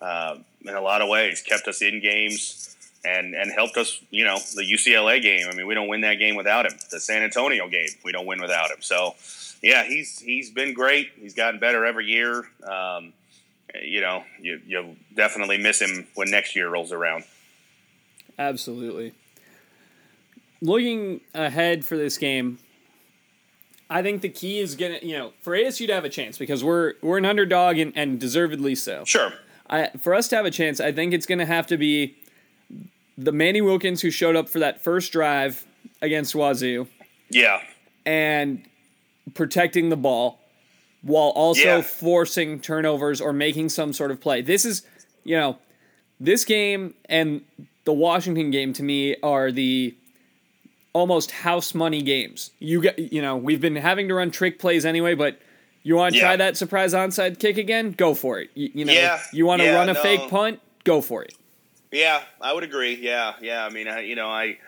uh, 0.00 0.36
in 0.62 0.74
a 0.74 0.80
lot 0.80 1.02
of 1.02 1.08
ways, 1.08 1.42
kept 1.42 1.68
us 1.68 1.82
in 1.82 2.00
games 2.00 2.76
and 3.04 3.34
and 3.34 3.50
helped 3.52 3.76
us. 3.76 4.00
You 4.10 4.24
know, 4.24 4.38
the 4.54 4.62
UCLA 4.62 5.20
game. 5.20 5.46
I 5.50 5.54
mean, 5.54 5.66
we 5.66 5.74
don't 5.74 5.88
win 5.88 6.02
that 6.02 6.14
game 6.14 6.36
without 6.36 6.66
him. 6.66 6.78
The 6.90 7.00
San 7.00 7.22
Antonio 7.22 7.68
game, 7.68 7.88
we 8.04 8.12
don't 8.12 8.26
win 8.26 8.40
without 8.40 8.70
him. 8.70 8.78
So, 8.80 9.14
yeah, 9.62 9.84
he's 9.84 10.18
he's 10.18 10.50
been 10.50 10.74
great. 10.74 11.12
He's 11.16 11.34
gotten 11.34 11.60
better 11.60 11.84
every 11.84 12.06
year. 12.06 12.44
Um, 12.62 13.12
you 13.82 14.00
know, 14.00 14.24
you 14.40 14.60
you'll 14.66 14.96
definitely 15.14 15.58
miss 15.58 15.80
him 15.80 16.06
when 16.14 16.30
next 16.30 16.54
year 16.56 16.68
rolls 16.68 16.92
around. 16.92 17.24
Absolutely. 18.38 19.14
Looking 20.60 21.20
ahead 21.34 21.84
for 21.84 21.96
this 21.96 22.16
game, 22.16 22.58
I 23.90 24.02
think 24.02 24.22
the 24.22 24.28
key 24.28 24.60
is 24.60 24.76
gonna, 24.76 24.98
you 25.02 25.16
know, 25.16 25.32
for 25.42 25.56
ASU 25.56 25.86
to 25.86 25.94
have 25.94 26.04
a 26.04 26.08
chance 26.08 26.38
because 26.38 26.64
we're 26.64 26.94
we're 27.02 27.18
an 27.18 27.26
underdog 27.26 27.78
and, 27.78 27.92
and 27.96 28.18
deservedly 28.18 28.74
so. 28.74 29.04
Sure. 29.04 29.32
I, 29.68 29.90
for 29.98 30.14
us 30.14 30.28
to 30.28 30.36
have 30.36 30.44
a 30.44 30.50
chance, 30.50 30.80
I 30.80 30.92
think 30.92 31.14
it's 31.14 31.26
gonna 31.26 31.46
have 31.46 31.66
to 31.68 31.76
be 31.76 32.16
the 33.16 33.32
Manny 33.32 33.60
Wilkins 33.60 34.00
who 34.00 34.10
showed 34.10 34.36
up 34.36 34.48
for 34.48 34.58
that 34.58 34.82
first 34.82 35.12
drive 35.12 35.66
against 36.02 36.34
Wazoo. 36.34 36.88
Yeah. 37.30 37.62
And 38.04 38.64
protecting 39.34 39.88
the 39.88 39.96
ball 39.96 40.40
while 41.02 41.30
also 41.30 41.76
yeah. 41.76 41.80
forcing 41.82 42.60
turnovers 42.60 43.20
or 43.20 43.32
making 43.32 43.68
some 43.68 43.92
sort 43.92 44.10
of 44.10 44.20
play. 44.20 44.42
This 44.42 44.64
is, 44.64 44.82
you 45.22 45.36
know, 45.36 45.58
this 46.20 46.44
game 46.44 46.94
and 47.06 47.42
the 47.84 47.92
Washington 47.92 48.50
game 48.50 48.72
to 48.74 48.82
me 48.82 49.16
are 49.22 49.52
the 49.52 49.94
almost 50.92 51.30
house 51.30 51.74
money 51.74 52.02
games. 52.02 52.50
You 52.58 52.80
get, 52.80 52.98
you 52.98 53.20
know, 53.20 53.36
we've 53.36 53.60
been 53.60 53.76
having 53.76 54.08
to 54.08 54.14
run 54.14 54.30
trick 54.30 54.58
plays 54.58 54.86
anyway, 54.86 55.14
but 55.14 55.38
you 55.84 55.94
want 55.94 56.14
to 56.14 56.18
yeah. 56.18 56.26
try 56.26 56.36
that 56.36 56.56
surprise 56.56 56.94
onside 56.94 57.38
kick 57.38 57.58
again? 57.58 57.92
Go 57.92 58.14
for 58.14 58.40
it. 58.40 58.50
You, 58.54 58.70
you 58.74 58.84
know, 58.86 58.92
yeah. 58.92 59.20
you 59.32 59.46
want 59.46 59.60
to 59.60 59.66
yeah, 59.66 59.74
run 59.74 59.88
a 59.88 59.92
no. 59.92 60.02
fake 60.02 60.28
punt? 60.28 60.60
Go 60.82 61.00
for 61.00 61.22
it. 61.22 61.34
Yeah, 61.92 62.22
I 62.40 62.52
would 62.52 62.64
agree. 62.64 62.96
Yeah, 62.96 63.34
yeah. 63.40 63.64
I 63.64 63.68
mean, 63.68 63.86
I, 63.86 64.00
you 64.00 64.16
know, 64.16 64.28
I 64.28 64.58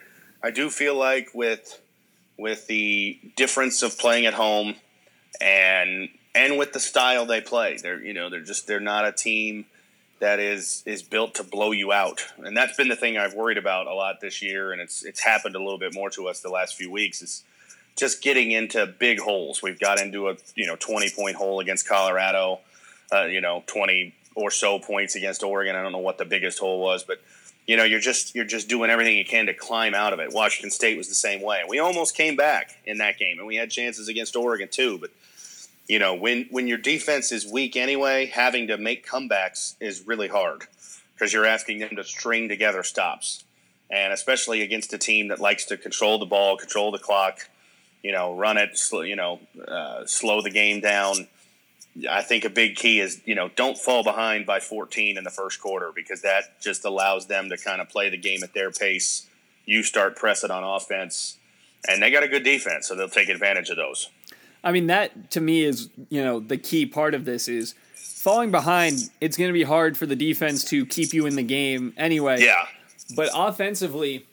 I 0.41 0.51
do 0.51 0.69
feel 0.69 0.95
like 0.95 1.31
with 1.33 1.81
with 2.37 2.67
the 2.67 3.19
difference 3.35 3.81
of 3.83 3.97
playing 3.97 4.27
at 4.27 4.33
home 4.33 4.75
and 5.41 6.09
and 6.35 6.57
with 6.57 6.71
the 6.71 6.79
style 6.79 7.25
they 7.25 7.41
play, 7.41 7.77
they're 7.81 8.01
you 8.01 8.13
know 8.13 8.29
they're 8.29 8.39
just 8.39 8.67
they're 8.67 8.79
not 8.79 9.05
a 9.05 9.11
team 9.11 9.65
that 10.19 10.39
is 10.39 10.83
is 10.85 11.01
built 11.01 11.35
to 11.35 11.43
blow 11.43 11.71
you 11.71 11.91
out, 11.91 12.25
and 12.37 12.55
that's 12.55 12.77
been 12.77 12.89
the 12.89 12.95
thing 12.95 13.17
I've 13.17 13.33
worried 13.33 13.57
about 13.57 13.87
a 13.87 13.93
lot 13.93 14.21
this 14.21 14.41
year, 14.41 14.71
and 14.71 14.79
it's 14.79 15.03
it's 15.03 15.21
happened 15.21 15.55
a 15.55 15.59
little 15.59 15.79
bit 15.79 15.93
more 15.93 16.11
to 16.11 16.27
us 16.27 16.41
the 16.41 16.49
last 16.49 16.75
few 16.75 16.91
weeks. 16.91 17.21
Is 17.21 17.43
just 17.97 18.21
getting 18.21 18.51
into 18.51 18.85
big 18.85 19.19
holes. 19.19 19.61
We've 19.61 19.79
got 19.79 19.99
into 19.99 20.29
a 20.29 20.37
you 20.55 20.65
know 20.65 20.77
twenty 20.77 21.09
point 21.09 21.35
hole 21.35 21.59
against 21.59 21.87
Colorado, 21.87 22.59
uh, 23.11 23.23
you 23.23 23.41
know 23.41 23.63
twenty 23.67 24.13
or 24.35 24.51
so 24.51 24.79
points 24.79 25.15
against 25.15 25.43
Oregon. 25.43 25.75
I 25.75 25.81
don't 25.81 25.91
know 25.91 25.97
what 25.97 26.19
the 26.19 26.25
biggest 26.25 26.59
hole 26.59 26.79
was, 26.79 27.03
but 27.03 27.19
you 27.65 27.75
know 27.75 27.83
you're 27.83 27.99
just 27.99 28.35
you're 28.35 28.45
just 28.45 28.69
doing 28.69 28.89
everything 28.89 29.17
you 29.17 29.25
can 29.25 29.47
to 29.47 29.53
climb 29.53 29.93
out 29.93 30.13
of 30.13 30.19
it. 30.19 30.31
Washington 30.31 30.71
State 30.71 30.97
was 30.97 31.09
the 31.09 31.15
same 31.15 31.41
way. 31.41 31.63
We 31.67 31.79
almost 31.79 32.15
came 32.15 32.35
back 32.35 32.77
in 32.85 32.99
that 32.99 33.17
game, 33.17 33.39
and 33.39 33.47
we 33.47 33.55
had 33.55 33.71
chances 33.71 34.07
against 34.07 34.35
Oregon 34.35 34.69
too. 34.69 34.99
But 34.99 35.09
you 35.87 35.99
know 35.99 36.13
when 36.13 36.47
when 36.51 36.67
your 36.67 36.77
defense 36.77 37.31
is 37.31 37.51
weak 37.51 37.75
anyway, 37.75 38.27
having 38.27 38.67
to 38.67 38.77
make 38.77 39.05
comebacks 39.05 39.75
is 39.81 40.05
really 40.05 40.27
hard 40.27 40.63
because 41.13 41.33
you're 41.33 41.47
asking 41.47 41.79
them 41.79 41.95
to 41.95 42.03
string 42.03 42.47
together 42.47 42.83
stops, 42.83 43.43
and 43.89 44.13
especially 44.13 44.61
against 44.61 44.93
a 44.93 44.99
team 44.99 45.29
that 45.29 45.39
likes 45.39 45.65
to 45.65 45.77
control 45.77 46.19
the 46.19 46.27
ball, 46.27 46.57
control 46.57 46.91
the 46.91 46.99
clock. 46.99 47.49
You 48.03 48.11
know, 48.11 48.35
run 48.35 48.57
it. 48.57 48.79
You 48.91 49.15
know, 49.15 49.39
uh, 49.67 50.05
slow 50.05 50.41
the 50.41 50.49
game 50.51 50.81
down 50.81 51.27
I 52.09 52.21
think 52.21 52.45
a 52.45 52.49
big 52.49 52.75
key 52.75 52.99
is 52.99 53.21
you 53.25 53.33
know 53.33 53.49
don't 53.55 53.77
fall 53.77 54.03
behind 54.03 54.45
by 54.45 54.59
14 54.59 55.17
in 55.17 55.23
the 55.23 55.29
first 55.29 55.59
quarter 55.61 55.91
because 55.93 56.21
that 56.21 56.61
just 56.61 56.85
allows 56.85 57.27
them 57.27 57.49
to 57.49 57.57
kind 57.57 57.81
of 57.81 57.89
play 57.89 58.09
the 58.09 58.17
game 58.17 58.43
at 58.43 58.53
their 58.53 58.71
pace. 58.71 59.27
You 59.65 59.83
start 59.83 60.15
pressing 60.15 60.51
on 60.51 60.63
offense, 60.63 61.37
and 61.89 62.01
they 62.01 62.11
got 62.11 62.23
a 62.23 62.27
good 62.27 62.43
defense, 62.43 62.87
so 62.87 62.95
they'll 62.95 63.09
take 63.09 63.29
advantage 63.29 63.69
of 63.69 63.77
those. 63.77 64.09
I 64.63 64.71
mean 64.71 64.87
that 64.87 65.31
to 65.31 65.41
me 65.41 65.63
is 65.63 65.89
you 66.09 66.23
know 66.23 66.39
the 66.39 66.57
key 66.57 66.85
part 66.85 67.13
of 67.13 67.25
this 67.25 67.47
is 67.47 67.73
falling 67.95 68.51
behind. 68.51 69.09
It's 69.19 69.37
going 69.37 69.49
to 69.49 69.53
be 69.53 69.63
hard 69.63 69.97
for 69.97 70.05
the 70.05 70.15
defense 70.15 70.63
to 70.65 70.85
keep 70.85 71.13
you 71.13 71.25
in 71.25 71.35
the 71.35 71.43
game 71.43 71.93
anyway. 71.97 72.43
Yeah, 72.43 72.65
but 73.15 73.29
offensively, 73.33 74.26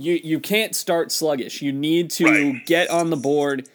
you 0.00 0.20
you 0.22 0.40
can't 0.40 0.74
start 0.74 1.12
sluggish. 1.12 1.62
You 1.62 1.72
need 1.72 2.10
to 2.12 2.24
right. 2.24 2.66
get 2.66 2.90
on 2.90 3.10
the 3.10 3.16
board 3.16 3.68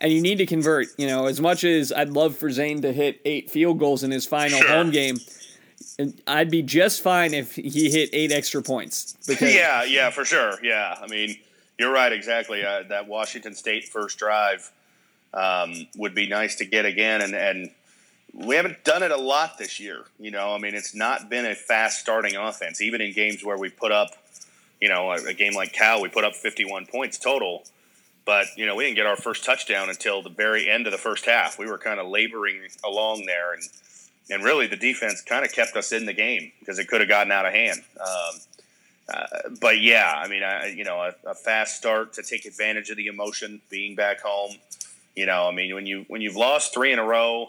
and 0.00 0.12
you 0.12 0.20
need 0.20 0.38
to 0.38 0.46
convert. 0.46 0.88
You 0.98 1.06
know, 1.06 1.26
as 1.26 1.40
much 1.40 1.64
as 1.64 1.92
I'd 1.92 2.10
love 2.10 2.36
for 2.36 2.50
Zane 2.50 2.82
to 2.82 2.92
hit 2.92 3.20
eight 3.24 3.50
field 3.50 3.78
goals 3.78 4.02
in 4.02 4.10
his 4.10 4.26
final 4.26 4.58
sure. 4.58 4.68
home 4.68 4.90
game, 4.90 5.18
I'd 6.26 6.50
be 6.50 6.62
just 6.62 7.02
fine 7.02 7.34
if 7.34 7.54
he 7.54 7.90
hit 7.90 8.10
eight 8.12 8.32
extra 8.32 8.62
points. 8.62 9.16
Because 9.26 9.54
yeah, 9.54 9.84
yeah, 9.84 10.10
for 10.10 10.24
sure. 10.24 10.58
Yeah, 10.62 10.96
I 11.00 11.06
mean, 11.06 11.38
you're 11.78 11.92
right. 11.92 12.12
Exactly. 12.12 12.64
Uh, 12.64 12.82
that 12.88 13.06
Washington 13.06 13.54
State 13.54 13.84
first 13.84 14.18
drive 14.18 14.70
um, 15.34 15.86
would 15.96 16.14
be 16.14 16.28
nice 16.28 16.56
to 16.56 16.64
get 16.64 16.84
again, 16.84 17.22
and 17.22 17.34
and 17.34 17.70
we 18.32 18.56
haven't 18.56 18.84
done 18.84 19.02
it 19.02 19.10
a 19.10 19.16
lot 19.16 19.58
this 19.58 19.80
year. 19.80 20.04
You 20.18 20.30
know, 20.30 20.54
I 20.54 20.58
mean, 20.58 20.74
it's 20.74 20.94
not 20.94 21.28
been 21.28 21.46
a 21.46 21.54
fast 21.54 22.00
starting 22.00 22.36
offense, 22.36 22.80
even 22.80 23.00
in 23.00 23.12
games 23.12 23.44
where 23.44 23.56
we 23.56 23.70
put 23.70 23.92
up. 23.92 24.10
You 24.80 24.88
know, 24.88 25.10
a, 25.12 25.28
a 25.28 25.34
game 25.34 25.54
like 25.54 25.72
Cal, 25.72 26.00
we 26.00 26.08
put 26.08 26.24
up 26.24 26.34
51 26.34 26.86
points 26.86 27.18
total 27.18 27.64
but 28.28 28.48
you 28.58 28.66
know, 28.66 28.76
we 28.76 28.84
didn't 28.84 28.96
get 28.96 29.06
our 29.06 29.16
first 29.16 29.42
touchdown 29.42 29.88
until 29.88 30.20
the 30.20 30.28
very 30.28 30.68
end 30.68 30.86
of 30.86 30.92
the 30.92 30.98
first 30.98 31.24
half. 31.24 31.58
We 31.58 31.64
were 31.64 31.78
kind 31.78 31.98
of 31.98 32.08
laboring 32.08 32.60
along 32.84 33.24
there, 33.24 33.54
and 33.54 33.62
and 34.28 34.44
really 34.44 34.66
the 34.66 34.76
defense 34.76 35.22
kind 35.22 35.46
of 35.46 35.52
kept 35.52 35.74
us 35.76 35.92
in 35.92 36.04
the 36.04 36.12
game 36.12 36.52
because 36.60 36.78
it 36.78 36.88
could 36.88 37.00
have 37.00 37.08
gotten 37.08 37.32
out 37.32 37.46
of 37.46 37.54
hand. 37.54 37.80
Um, 37.98 38.40
uh, 39.08 39.26
but 39.62 39.80
yeah, 39.80 40.12
I 40.14 40.28
mean, 40.28 40.42
I, 40.42 40.66
you 40.66 40.84
know, 40.84 41.00
a, 41.00 41.14
a, 41.30 41.34
fast 41.34 41.78
start 41.78 42.12
to 42.12 42.22
take 42.22 42.44
advantage 42.44 42.90
of 42.90 42.98
the 42.98 43.06
emotion 43.06 43.62
being 43.70 43.94
back 43.94 44.20
home. 44.20 44.56
You 45.16 45.24
know, 45.24 45.48
I 45.48 45.52
mean, 45.52 45.74
when 45.74 45.86
you 45.86 46.04
when 46.08 46.20
you've 46.20 46.36
lost 46.36 46.74
three 46.74 46.92
in 46.92 46.98
a 46.98 47.04
row, 47.06 47.48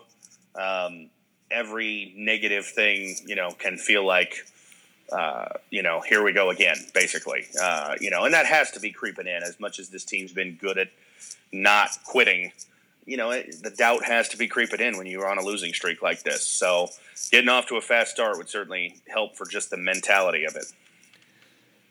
um, 0.56 1.10
every 1.52 2.14
negative 2.16 2.66
thing 2.66 3.18
you 3.26 3.36
know 3.36 3.52
can 3.52 3.76
feel 3.76 4.08
like 4.08 4.46
uh, 5.12 5.50
you 5.70 5.82
know, 5.82 6.02
here 6.02 6.24
we 6.24 6.34
go 6.34 6.50
again, 6.50 6.78
basically. 6.94 7.46
Uh, 7.62 7.96
you 8.00 8.10
know, 8.10 8.26
and 8.26 8.34
that 8.34 8.46
has 8.46 8.72
to 8.72 8.80
be 8.80 8.92
creeping 8.92 9.28
in 9.28 9.44
as 9.44 9.60
much 9.60 9.80
as 9.80 9.90
this 9.90 10.04
team's 10.04 10.32
been 10.32 10.56
good 10.56 10.78
at 10.78 10.90
not 11.52 11.90
quitting. 12.06 12.52
You 13.06 13.18
know, 13.18 13.32
it, 13.32 13.64
the 13.64 13.72
doubt 13.72 14.06
has 14.06 14.30
to 14.30 14.38
be 14.38 14.48
creeping 14.48 14.80
in 14.80 14.98
when 14.98 15.08
you're 15.08 15.28
on 15.28 15.38
a 15.38 15.44
losing 15.44 15.74
streak 15.74 16.02
like 16.02 16.24
this. 16.24 16.46
So 16.46 16.90
getting 17.32 17.50
off 17.50 17.68
to 17.68 17.76
a 17.76 17.82
fast 17.82 18.12
start 18.12 18.38
would 18.38 18.50
certainly 18.50 18.98
help 19.08 19.36
for 19.36 19.48
just 19.48 19.70
the 19.70 19.78
mentality 19.78 20.46
of 20.46 20.56
it. 20.56 20.66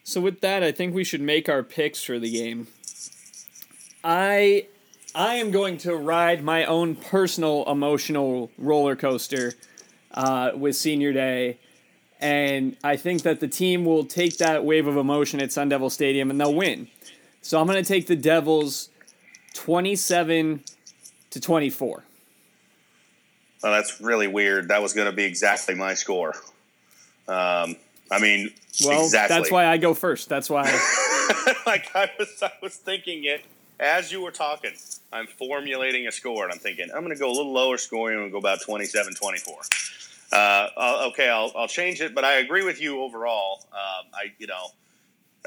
So 0.05 0.21
with 0.21 0.41
that, 0.41 0.63
I 0.63 0.73
think 0.73 0.95
we 0.95 1.05
should 1.05 1.21
make 1.21 1.49
our 1.49 1.63
picks 1.63 2.03
for 2.03 2.19
the 2.19 2.31
game. 2.31 2.69
I 4.05 4.67
I 5.15 5.35
am 5.35 5.51
going 5.51 5.79
to 5.79 5.97
ride 5.97 6.43
my 6.45 6.65
own 6.65 6.95
personal 6.95 7.65
emotional 7.71 8.51
roller 8.57 8.95
coaster 8.95 9.55
uh, 10.13 10.53
with 10.55 10.77
senior 10.77 11.13
day 11.13 11.59
and 12.21 12.77
I 12.83 12.97
think 12.97 13.23
that 13.23 13.41
the 13.41 13.49
team 13.49 13.85
will 13.85 14.05
take 14.05 14.39
that 14.39 14.65
wave 14.65 14.87
of 14.87 14.97
emotion 14.97 15.41
at 15.41 15.53
Sun 15.53 15.69
Devil 15.69 15.91
Stadium 15.91 16.31
and 16.31 16.41
they'll 16.41 16.55
win. 16.55 16.89
So 17.43 17.61
I'm 17.61 17.67
going 17.67 17.83
to 17.83 17.89
take 17.89 18.07
the 18.07 18.17
Devils 18.17 18.91
27 19.55 20.65
to 21.31 21.41
24. 21.41 22.05
Well, 23.63 23.73
that's 23.73 24.01
really 24.01 24.29
weird. 24.29 24.69
That 24.69 24.83
was 24.83 24.93
going 24.93 25.11
to 25.11 25.17
be 25.17 25.25
exactly 25.25 25.75
my 25.75 25.95
score. 25.95 26.35
Um, 27.27 27.77
I 28.11 28.21
mean, 28.21 28.51
well, 28.85 29.05
exactly. 29.05 29.37
that's 29.37 29.51
why 29.51 29.67
I 29.67 29.77
go 29.77 29.95
first. 29.95 30.29
That's 30.29 30.49
why. 30.49 30.63
like 31.67 31.95
I 31.95 32.11
was, 32.19 32.43
I 32.43 32.53
was 32.63 32.77
thinking 32.77 33.25
it 33.25 33.45
as 33.81 34.11
you 34.11 34.21
were 34.21 34.31
talking, 34.31 34.73
I'm 35.13 35.27
formulating 35.27 36.07
a 36.07 36.13
score, 36.13 36.45
and 36.45 36.53
I'm 36.53 36.59
thinking 36.59 36.89
I'm 36.95 37.03
going 37.03 37.15
to 37.15 37.19
go 37.19 37.29
a 37.29 37.35
little 37.35 37.53
lower 37.53 37.77
scoring 37.77 38.21
and 38.23 38.33
go 38.33 38.39
about 38.39 38.61
27 38.61 39.15
24. 39.15 39.57
Uh, 40.33 40.69
I'll, 40.77 41.09
okay, 41.09 41.29
I'll, 41.29 41.53
I'll 41.57 41.69
change 41.69 42.01
it, 42.01 42.15
but 42.15 42.25
I 42.25 42.35
agree 42.35 42.63
with 42.63 42.81
you 42.81 43.01
overall. 43.01 43.65
Um, 43.73 44.07
I, 44.13 44.33
you 44.39 44.47
know, 44.47 44.67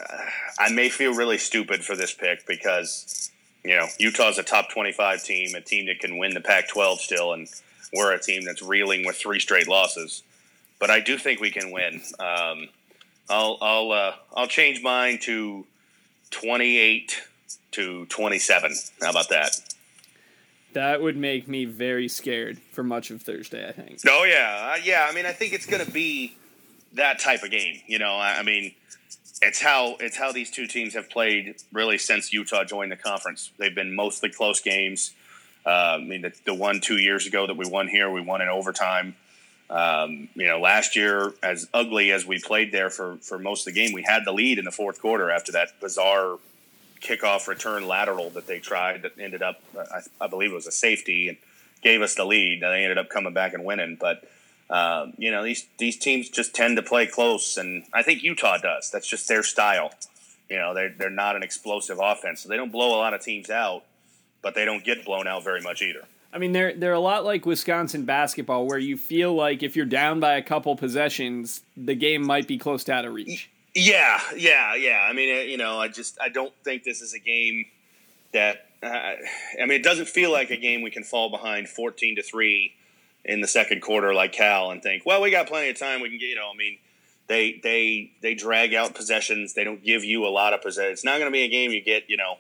uh, 0.02 0.18
I 0.60 0.72
may 0.72 0.90
feel 0.90 1.14
really 1.14 1.38
stupid 1.38 1.86
for 1.86 1.96
this 1.96 2.14
pick 2.14 2.48
because, 2.48 3.32
you 3.64 3.76
know, 3.76 3.88
Utah's 4.00 4.38
a 4.38 4.44
top 4.44 4.72
25 4.72 5.24
team, 5.24 5.56
a 5.56 5.62
team 5.62 5.86
that 5.86 6.00
can 6.00 6.18
win 6.18 6.34
the 6.34 6.42
Pac 6.42 6.68
12 6.70 7.00
still, 7.00 7.34
and 7.34 7.48
we're 7.94 8.14
a 8.14 8.20
team 8.20 8.44
that's 8.44 8.62
reeling 8.62 9.06
with 9.06 9.18
three 9.18 9.40
straight 9.40 9.68
losses. 9.68 10.24
But 10.80 10.90
I 10.90 11.00
do 11.00 11.18
think 11.18 11.40
we 11.40 11.52
can 11.52 11.72
win. 11.72 12.02
Um, 12.20 12.70
I'll, 13.30 13.58
I'll, 13.62 13.92
uh, 13.92 14.16
I'll 14.36 14.48
change 14.48 14.82
mine 14.82 15.20
to 15.24 15.66
28 16.32 17.22
to 17.72 18.06
27. 18.08 18.76
How 19.02 19.12
about 19.12 19.30
that? 19.30 19.60
That 20.74 21.02
would 21.02 21.18
make 21.18 21.48
me 21.48 21.66
very 21.66 22.08
scared 22.08 22.60
for 22.72 22.84
much 22.84 23.12
of 23.12 23.22
Thursday, 23.22 23.68
I 23.68 23.72
think. 23.72 24.00
Oh, 24.08 24.24
yeah. 24.24 24.74
Uh, 24.74 24.82
yeah, 24.84 25.08
I 25.10 25.14
mean, 25.14 25.26
I 25.26 25.34
think 25.34 25.54
it's 25.54 25.66
going 25.66 25.86
to 25.86 25.92
be 25.92 26.36
that 26.94 27.20
type 27.20 27.44
of 27.44 27.52
game. 27.52 27.82
You 27.88 28.00
know, 28.00 28.14
I, 28.14 28.38
I 28.40 28.44
mean, 28.44 28.74
it's 29.42 29.62
how 29.62 29.96
it's 30.00 30.16
how 30.16 30.32
these 30.32 30.52
two 30.52 30.68
teams 30.68 30.94
have 30.94 31.10
played 31.10 31.56
really 31.74 31.98
since 31.98 32.32
Utah 32.32 32.64
joined 32.64 32.92
the 32.92 32.96
conference. 32.96 33.52
They've 33.58 33.74
been 33.74 33.96
mostly 33.96 34.30
close 34.30 34.62
games. 34.62 35.14
Uh, 35.66 35.70
I 35.70 35.98
mean, 35.98 36.22
the, 36.22 36.34
the, 36.46 36.54
one 36.54 36.80
two 36.80 36.98
years 36.98 37.28
ago 37.28 37.46
that 37.46 37.56
we 37.56 37.68
won 37.68 37.88
here, 37.88 38.10
we 38.10 38.22
won 38.22 38.42
in 38.42 38.48
overtime. 38.48 39.16
Um, 39.70 40.28
you 40.34 40.48
know, 40.48 40.60
last 40.60 40.96
year, 40.96 41.34
as 41.44 41.70
ugly 41.74 42.12
as 42.12 42.26
we 42.26 42.40
played 42.40 42.72
there 42.72 42.90
for 42.90 43.18
for 43.18 43.40
most 43.40 43.68
of 43.68 43.74
the 43.74 43.80
game, 43.80 43.94
we 43.94 44.04
had 44.04 44.26
the 44.26 44.32
lead 44.32 44.60
in 44.60 44.66
the 44.66 44.72
fourth 44.72 45.02
quarter 45.02 45.30
after 45.30 45.52
that 45.54 45.80
bizarre 45.80 46.38
kickoff 47.02 47.48
return 47.48 47.88
lateral 47.88 48.30
that 48.32 48.48
they 48.48 48.60
tried 48.60 49.02
that 49.02 49.14
ended 49.20 49.42
up, 49.42 49.62
I, 49.76 50.02
I 50.20 50.28
believe 50.28 50.52
it 50.52 50.56
was 50.56 50.68
a 50.68 50.72
safety 50.72 51.30
and 51.30 51.38
gave 51.82 52.02
us 52.02 52.16
the 52.16 52.26
lead. 52.26 52.64
And 52.64 52.72
they 52.72 52.84
ended 52.84 52.98
up 52.98 53.10
coming 53.10 53.34
back 53.34 53.54
and 53.54 53.66
winning. 53.66 53.98
But 54.00 54.24
um, 54.72 55.14
you 55.18 55.32
know, 55.32 55.44
these 55.44 55.68
these 55.78 55.98
teams 55.98 56.30
just 56.30 56.56
tend 56.56 56.78
to 56.78 56.82
play 56.82 57.06
close, 57.06 57.58
and 57.58 57.84
I 57.94 58.04
think 58.04 58.24
Utah 58.24 58.58
does. 58.58 58.90
That's 58.90 59.08
just 59.08 59.28
their 59.28 59.44
style. 59.44 59.92
You 60.50 60.58
know, 60.58 60.74
they're 60.74 60.94
they're 60.98 61.10
not 61.10 61.36
an 61.36 61.44
explosive 61.44 62.00
offense, 62.02 62.42
so 62.42 62.50
they 62.50 62.56
don't 62.56 62.72
blow 62.72 62.96
a 62.96 63.00
lot 63.00 63.14
of 63.14 63.22
teams 63.22 63.50
out, 63.50 63.84
but 64.42 64.56
they 64.56 64.64
don't 64.64 64.84
get 64.84 65.04
blown 65.04 65.28
out 65.28 65.44
very 65.44 65.62
much 65.62 65.82
either. 65.82 66.06
I 66.34 66.38
mean, 66.38 66.54
they're 66.54 66.74
they're 66.74 66.94
a 66.94 67.02
lot 67.02 67.26
like 67.26 67.46
Wisconsin 67.46 68.06
basketball, 68.06 68.66
where 68.66 68.78
you 68.78 68.96
feel 68.96 69.36
like 69.36 69.62
if 69.62 69.76
you're 69.76 69.86
down 69.86 70.22
by 70.22 70.36
a 70.36 70.42
couple 70.42 70.74
possessions, 70.78 71.64
the 71.76 71.96
game 71.96 72.26
might 72.26 72.48
be 72.48 72.58
close 72.58 72.86
to 72.86 72.94
out 72.94 73.04
of 73.04 73.14
reach. 73.14 73.50
Yeah, 73.74 74.20
yeah, 74.36 74.76
yeah. 74.76 75.08
I 75.10 75.14
mean, 75.14 75.36
uh, 75.36 75.42
you 75.42 75.58
know, 75.58 75.80
I 75.80 75.88
just 75.88 76.20
I 76.20 76.30
don't 76.30 76.54
think 76.64 76.84
this 76.84 77.02
is 77.02 77.14
a 77.14 77.20
game 77.20 77.66
that. 78.34 78.68
Uh, 78.84 78.88
I 78.88 79.68
mean, 79.68 79.80
it 79.80 79.84
doesn't 79.84 80.08
feel 80.08 80.32
like 80.32 80.50
a 80.50 80.58
game 80.58 80.82
we 80.82 80.90
can 80.90 81.04
fall 81.04 81.30
behind 81.30 81.70
fourteen 81.70 82.16
to 82.16 82.24
three 82.24 82.74
in 83.24 83.42
the 83.42 83.48
second 83.48 83.82
quarter 83.82 84.14
like 84.14 84.32
Cal 84.32 84.72
and 84.72 84.82
think, 84.82 85.06
well, 85.06 85.22
we 85.22 85.32
got 85.32 85.48
plenty 85.48 85.70
of 85.70 85.78
time. 85.78 86.02
We 86.02 86.10
can 86.10 86.18
get, 86.18 86.28
you 86.28 86.36
know, 86.36 86.50
I 86.54 86.58
mean, 86.58 86.78
they 87.28 87.60
they 87.64 88.12
they 88.22 88.34
drag 88.34 88.74
out 88.74 88.96
possessions. 88.96 89.54
They 89.54 89.64
don't 89.64 89.84
give 89.84 90.04
you 90.04 90.26
a 90.26 90.30
lot 90.30 90.54
of 90.54 90.62
possessions. 90.62 91.00
It's 91.00 91.04
not 91.06 91.20
going 91.20 91.32
to 91.32 91.32
be 91.32 91.44
a 91.44 91.48
game 91.48 91.72
you 91.72 91.82
get, 91.82 92.10
you 92.10 92.18
know, 92.18 92.38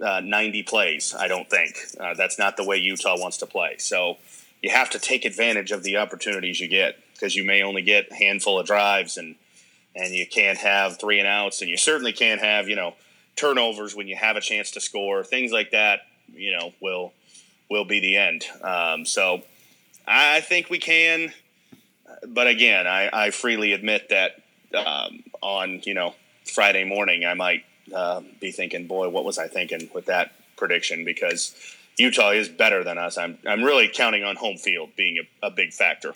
uh, 0.00 0.20
90 0.20 0.62
plays. 0.62 1.14
I 1.18 1.28
don't 1.28 1.48
think 1.48 1.76
uh, 1.98 2.14
that's 2.14 2.38
not 2.38 2.56
the 2.56 2.64
way 2.64 2.76
Utah 2.76 3.18
wants 3.18 3.36
to 3.38 3.46
play. 3.46 3.76
So 3.78 4.18
you 4.62 4.70
have 4.70 4.90
to 4.90 4.98
take 4.98 5.24
advantage 5.24 5.72
of 5.72 5.82
the 5.82 5.96
opportunities 5.96 6.60
you 6.60 6.68
get 6.68 6.98
because 7.14 7.34
you 7.34 7.44
may 7.44 7.62
only 7.62 7.82
get 7.82 8.10
a 8.10 8.14
handful 8.14 8.58
of 8.58 8.66
drives 8.66 9.16
and 9.16 9.34
and 9.94 10.14
you 10.14 10.26
can't 10.26 10.58
have 10.58 10.98
three 10.98 11.18
and 11.18 11.28
outs, 11.28 11.60
and 11.60 11.70
you 11.70 11.76
certainly 11.76 12.12
can't 12.12 12.40
have 12.40 12.68
you 12.68 12.76
know 12.76 12.94
turnovers 13.36 13.94
when 13.94 14.08
you 14.08 14.16
have 14.16 14.36
a 14.36 14.40
chance 14.40 14.70
to 14.72 14.80
score. 14.80 15.24
Things 15.24 15.52
like 15.52 15.70
that, 15.70 16.00
you 16.32 16.56
know, 16.56 16.72
will 16.80 17.12
will 17.70 17.84
be 17.84 18.00
the 18.00 18.16
end. 18.16 18.44
Um, 18.62 19.06
so 19.06 19.42
I 20.06 20.40
think 20.40 20.68
we 20.68 20.78
can, 20.78 21.32
but 22.26 22.46
again, 22.46 22.86
I, 22.86 23.08
I 23.12 23.30
freely 23.30 23.72
admit 23.72 24.10
that 24.10 24.42
um, 24.74 25.22
on 25.40 25.80
you 25.84 25.94
know 25.94 26.14
Friday 26.44 26.84
morning 26.84 27.24
I 27.24 27.34
might 27.34 27.64
uh, 27.94 28.20
be 28.40 28.52
thinking, 28.52 28.86
boy, 28.86 29.08
what 29.08 29.24
was 29.24 29.38
I 29.38 29.48
thinking 29.48 29.90
with 29.94 30.06
that 30.06 30.32
prediction? 30.56 31.04
Because 31.04 31.54
Utah 31.98 32.30
is 32.30 32.48
better 32.48 32.84
than 32.84 32.98
us. 32.98 33.18
I'm 33.18 33.38
I'm 33.46 33.62
really 33.62 33.88
counting 33.88 34.24
on 34.24 34.36
home 34.36 34.56
field 34.56 34.90
being 34.96 35.18
a, 35.18 35.46
a 35.46 35.50
big 35.50 35.72
factor. 35.72 36.14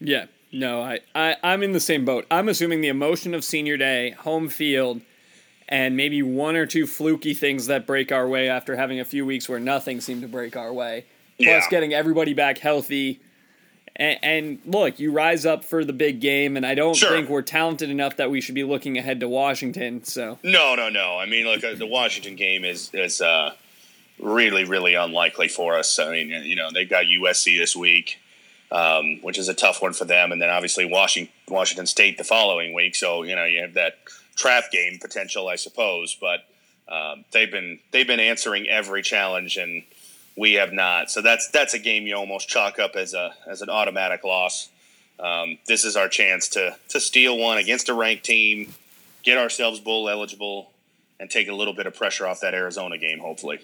Yeah, 0.00 0.26
no, 0.52 0.82
I, 0.82 1.00
I 1.14 1.36
I'm 1.42 1.62
in 1.62 1.72
the 1.72 1.80
same 1.80 2.04
boat. 2.04 2.26
I'm 2.30 2.48
assuming 2.48 2.82
the 2.82 2.88
emotion 2.88 3.34
of 3.34 3.42
senior 3.42 3.76
day, 3.76 4.10
home 4.10 4.48
field, 4.48 5.00
and 5.68 5.96
maybe 5.96 6.22
one 6.22 6.56
or 6.56 6.66
two 6.66 6.86
fluky 6.86 7.32
things 7.32 7.66
that 7.66 7.86
break 7.86 8.12
our 8.12 8.28
way 8.28 8.48
after 8.48 8.76
having 8.76 9.00
a 9.00 9.04
few 9.04 9.24
weeks 9.24 9.48
where 9.48 9.58
nothing 9.58 10.00
seemed 10.00 10.22
to 10.22 10.28
break 10.28 10.56
our 10.56 10.72
way. 10.72 11.06
Plus, 11.42 11.66
getting 11.68 11.94
everybody 11.94 12.34
back 12.34 12.58
healthy. 12.58 13.20
And, 13.96 14.18
and, 14.22 14.58
look, 14.64 14.98
you 15.00 15.12
rise 15.12 15.44
up 15.44 15.64
for 15.64 15.84
the 15.84 15.92
big 15.92 16.20
game, 16.20 16.56
and 16.56 16.64
I 16.64 16.74
don't 16.74 16.94
sure. 16.94 17.10
think 17.10 17.28
we're 17.28 17.42
talented 17.42 17.90
enough 17.90 18.16
that 18.16 18.30
we 18.30 18.40
should 18.40 18.54
be 18.54 18.64
looking 18.64 18.96
ahead 18.96 19.20
to 19.20 19.28
Washington. 19.28 20.04
So 20.04 20.38
no, 20.42 20.74
no, 20.74 20.88
no. 20.88 21.18
I 21.18 21.26
mean, 21.26 21.46
look, 21.46 21.64
uh, 21.64 21.74
the 21.74 21.86
Washington 21.86 22.36
game 22.36 22.64
is 22.64 22.90
is 22.94 23.20
uh, 23.20 23.54
really, 24.18 24.64
really 24.64 24.94
unlikely 24.94 25.48
for 25.48 25.76
us. 25.76 25.98
I 25.98 26.10
mean, 26.10 26.28
you 26.44 26.56
know, 26.56 26.70
they 26.70 26.84
got 26.84 27.06
USC 27.06 27.58
this 27.58 27.74
week 27.74 28.18
um, 28.72 29.20
which 29.20 29.38
is 29.38 29.48
a 29.48 29.54
tough 29.54 29.82
one 29.82 29.92
for 29.92 30.06
them. 30.06 30.32
And 30.32 30.40
then 30.40 30.48
obviously 30.48 30.84
Washington, 30.84 31.32
Washington 31.46 31.86
State 31.86 32.18
the 32.18 32.24
following 32.24 32.72
week. 32.72 32.96
So 32.96 33.22
you 33.22 33.36
know 33.36 33.44
you 33.44 33.60
have 33.60 33.74
that 33.74 33.98
trap 34.34 34.64
game 34.72 34.98
potential, 35.00 35.48
I 35.48 35.56
suppose. 35.56 36.16
But 36.18 36.40
um, 36.88 37.24
they've 37.32 37.50
been 37.50 37.78
they've 37.92 38.06
been 38.06 38.20
answering 38.20 38.68
every 38.68 39.02
challenge, 39.02 39.58
and 39.58 39.82
we 40.36 40.54
have 40.54 40.72
not. 40.72 41.10
So 41.10 41.20
that's 41.20 41.48
that's 41.50 41.74
a 41.74 41.78
game 41.78 42.06
you 42.06 42.16
almost 42.16 42.48
chalk 42.48 42.78
up 42.78 42.96
as 42.96 43.14
a 43.14 43.34
as 43.46 43.60
an 43.62 43.68
automatic 43.68 44.24
loss. 44.24 44.70
Um, 45.20 45.58
this 45.66 45.84
is 45.84 45.94
our 45.94 46.08
chance 46.08 46.48
to 46.48 46.76
to 46.88 46.98
steal 46.98 47.36
one 47.36 47.58
against 47.58 47.90
a 47.90 47.94
ranked 47.94 48.24
team, 48.24 48.72
get 49.22 49.36
ourselves 49.36 49.80
bowl 49.80 50.08
eligible, 50.08 50.70
and 51.20 51.30
take 51.30 51.48
a 51.48 51.54
little 51.54 51.74
bit 51.74 51.86
of 51.86 51.94
pressure 51.94 52.26
off 52.26 52.40
that 52.40 52.54
Arizona 52.54 52.96
game. 52.96 53.18
Hopefully. 53.18 53.60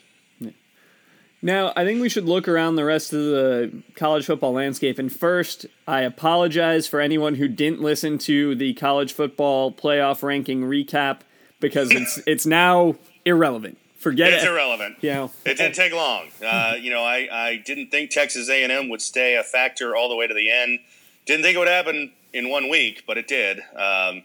Now, 1.40 1.72
I 1.76 1.84
think 1.84 2.00
we 2.00 2.08
should 2.08 2.24
look 2.24 2.48
around 2.48 2.76
the 2.76 2.84
rest 2.84 3.12
of 3.12 3.20
the 3.20 3.82
college 3.94 4.26
football 4.26 4.52
landscape. 4.52 4.98
And 4.98 5.12
first, 5.12 5.66
I 5.86 6.00
apologize 6.00 6.88
for 6.88 7.00
anyone 7.00 7.36
who 7.36 7.46
didn't 7.46 7.80
listen 7.80 8.18
to 8.18 8.56
the 8.56 8.74
college 8.74 9.12
football 9.12 9.70
playoff 9.70 10.22
ranking 10.22 10.62
recap 10.62 11.20
because 11.60 11.90
it's 11.92 12.20
it's 12.26 12.44
now 12.46 12.96
irrelevant. 13.24 13.78
Forget 13.98 14.28
it's 14.28 14.42
it. 14.42 14.46
It's 14.46 14.52
irrelevant. 14.52 14.96
You 15.00 15.10
know, 15.10 15.30
it 15.44 15.58
didn't 15.58 15.74
take 15.74 15.92
long. 15.92 16.28
Uh, 16.44 16.74
you 16.80 16.90
know, 16.90 17.02
I, 17.02 17.28
I 17.30 17.56
didn't 17.64 17.90
think 17.90 18.10
Texas 18.10 18.48
A&M 18.48 18.88
would 18.88 19.02
stay 19.02 19.36
a 19.36 19.42
factor 19.42 19.96
all 19.96 20.08
the 20.08 20.16
way 20.16 20.26
to 20.26 20.34
the 20.34 20.50
end. 20.50 20.80
Didn't 21.26 21.42
think 21.42 21.56
it 21.56 21.58
would 21.58 21.68
happen 21.68 22.12
in 22.32 22.48
one 22.48 22.68
week, 22.68 23.04
but 23.06 23.18
it 23.18 23.26
did. 23.28 23.60
Um, 23.76 24.22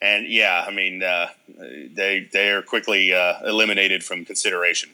and 0.00 0.26
yeah, 0.28 0.64
I 0.66 0.70
mean, 0.72 1.02
uh, 1.02 1.28
they 1.48 2.28
they 2.32 2.50
are 2.50 2.62
quickly 2.62 3.12
uh, 3.12 3.34
eliminated 3.44 4.04
from 4.04 4.24
consideration. 4.24 4.90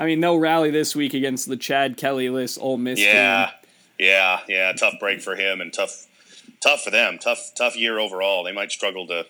I 0.00 0.06
mean, 0.06 0.20
they'll 0.20 0.38
rally 0.38 0.70
this 0.70 0.96
week 0.96 1.12
against 1.12 1.46
the 1.46 1.58
Chad 1.58 1.98
Kelly 1.98 2.30
list 2.30 2.58
Ole 2.58 2.78
Miss 2.78 2.98
yeah, 2.98 3.50
team. 3.50 3.54
Yeah, 3.98 4.40
yeah, 4.48 4.72
tough 4.72 4.94
break 4.98 5.20
for 5.20 5.36
him 5.36 5.60
and 5.60 5.70
tough, 5.70 6.06
tough 6.58 6.82
for 6.82 6.90
them. 6.90 7.18
Tough, 7.18 7.52
tough 7.54 7.76
year 7.76 7.98
overall. 7.98 8.42
They 8.42 8.52
might 8.52 8.72
struggle 8.72 9.06
to 9.08 9.26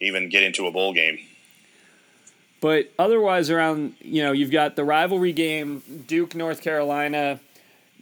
even 0.00 0.30
get 0.30 0.42
into 0.42 0.66
a 0.66 0.72
bowl 0.72 0.94
game. 0.94 1.18
But 2.62 2.90
otherwise, 2.98 3.50
around 3.50 3.96
you 4.00 4.22
know, 4.22 4.32
you've 4.32 4.50
got 4.50 4.76
the 4.76 4.84
rivalry 4.84 5.34
game, 5.34 5.82
Duke 6.06 6.34
North 6.34 6.62
Carolina. 6.62 7.38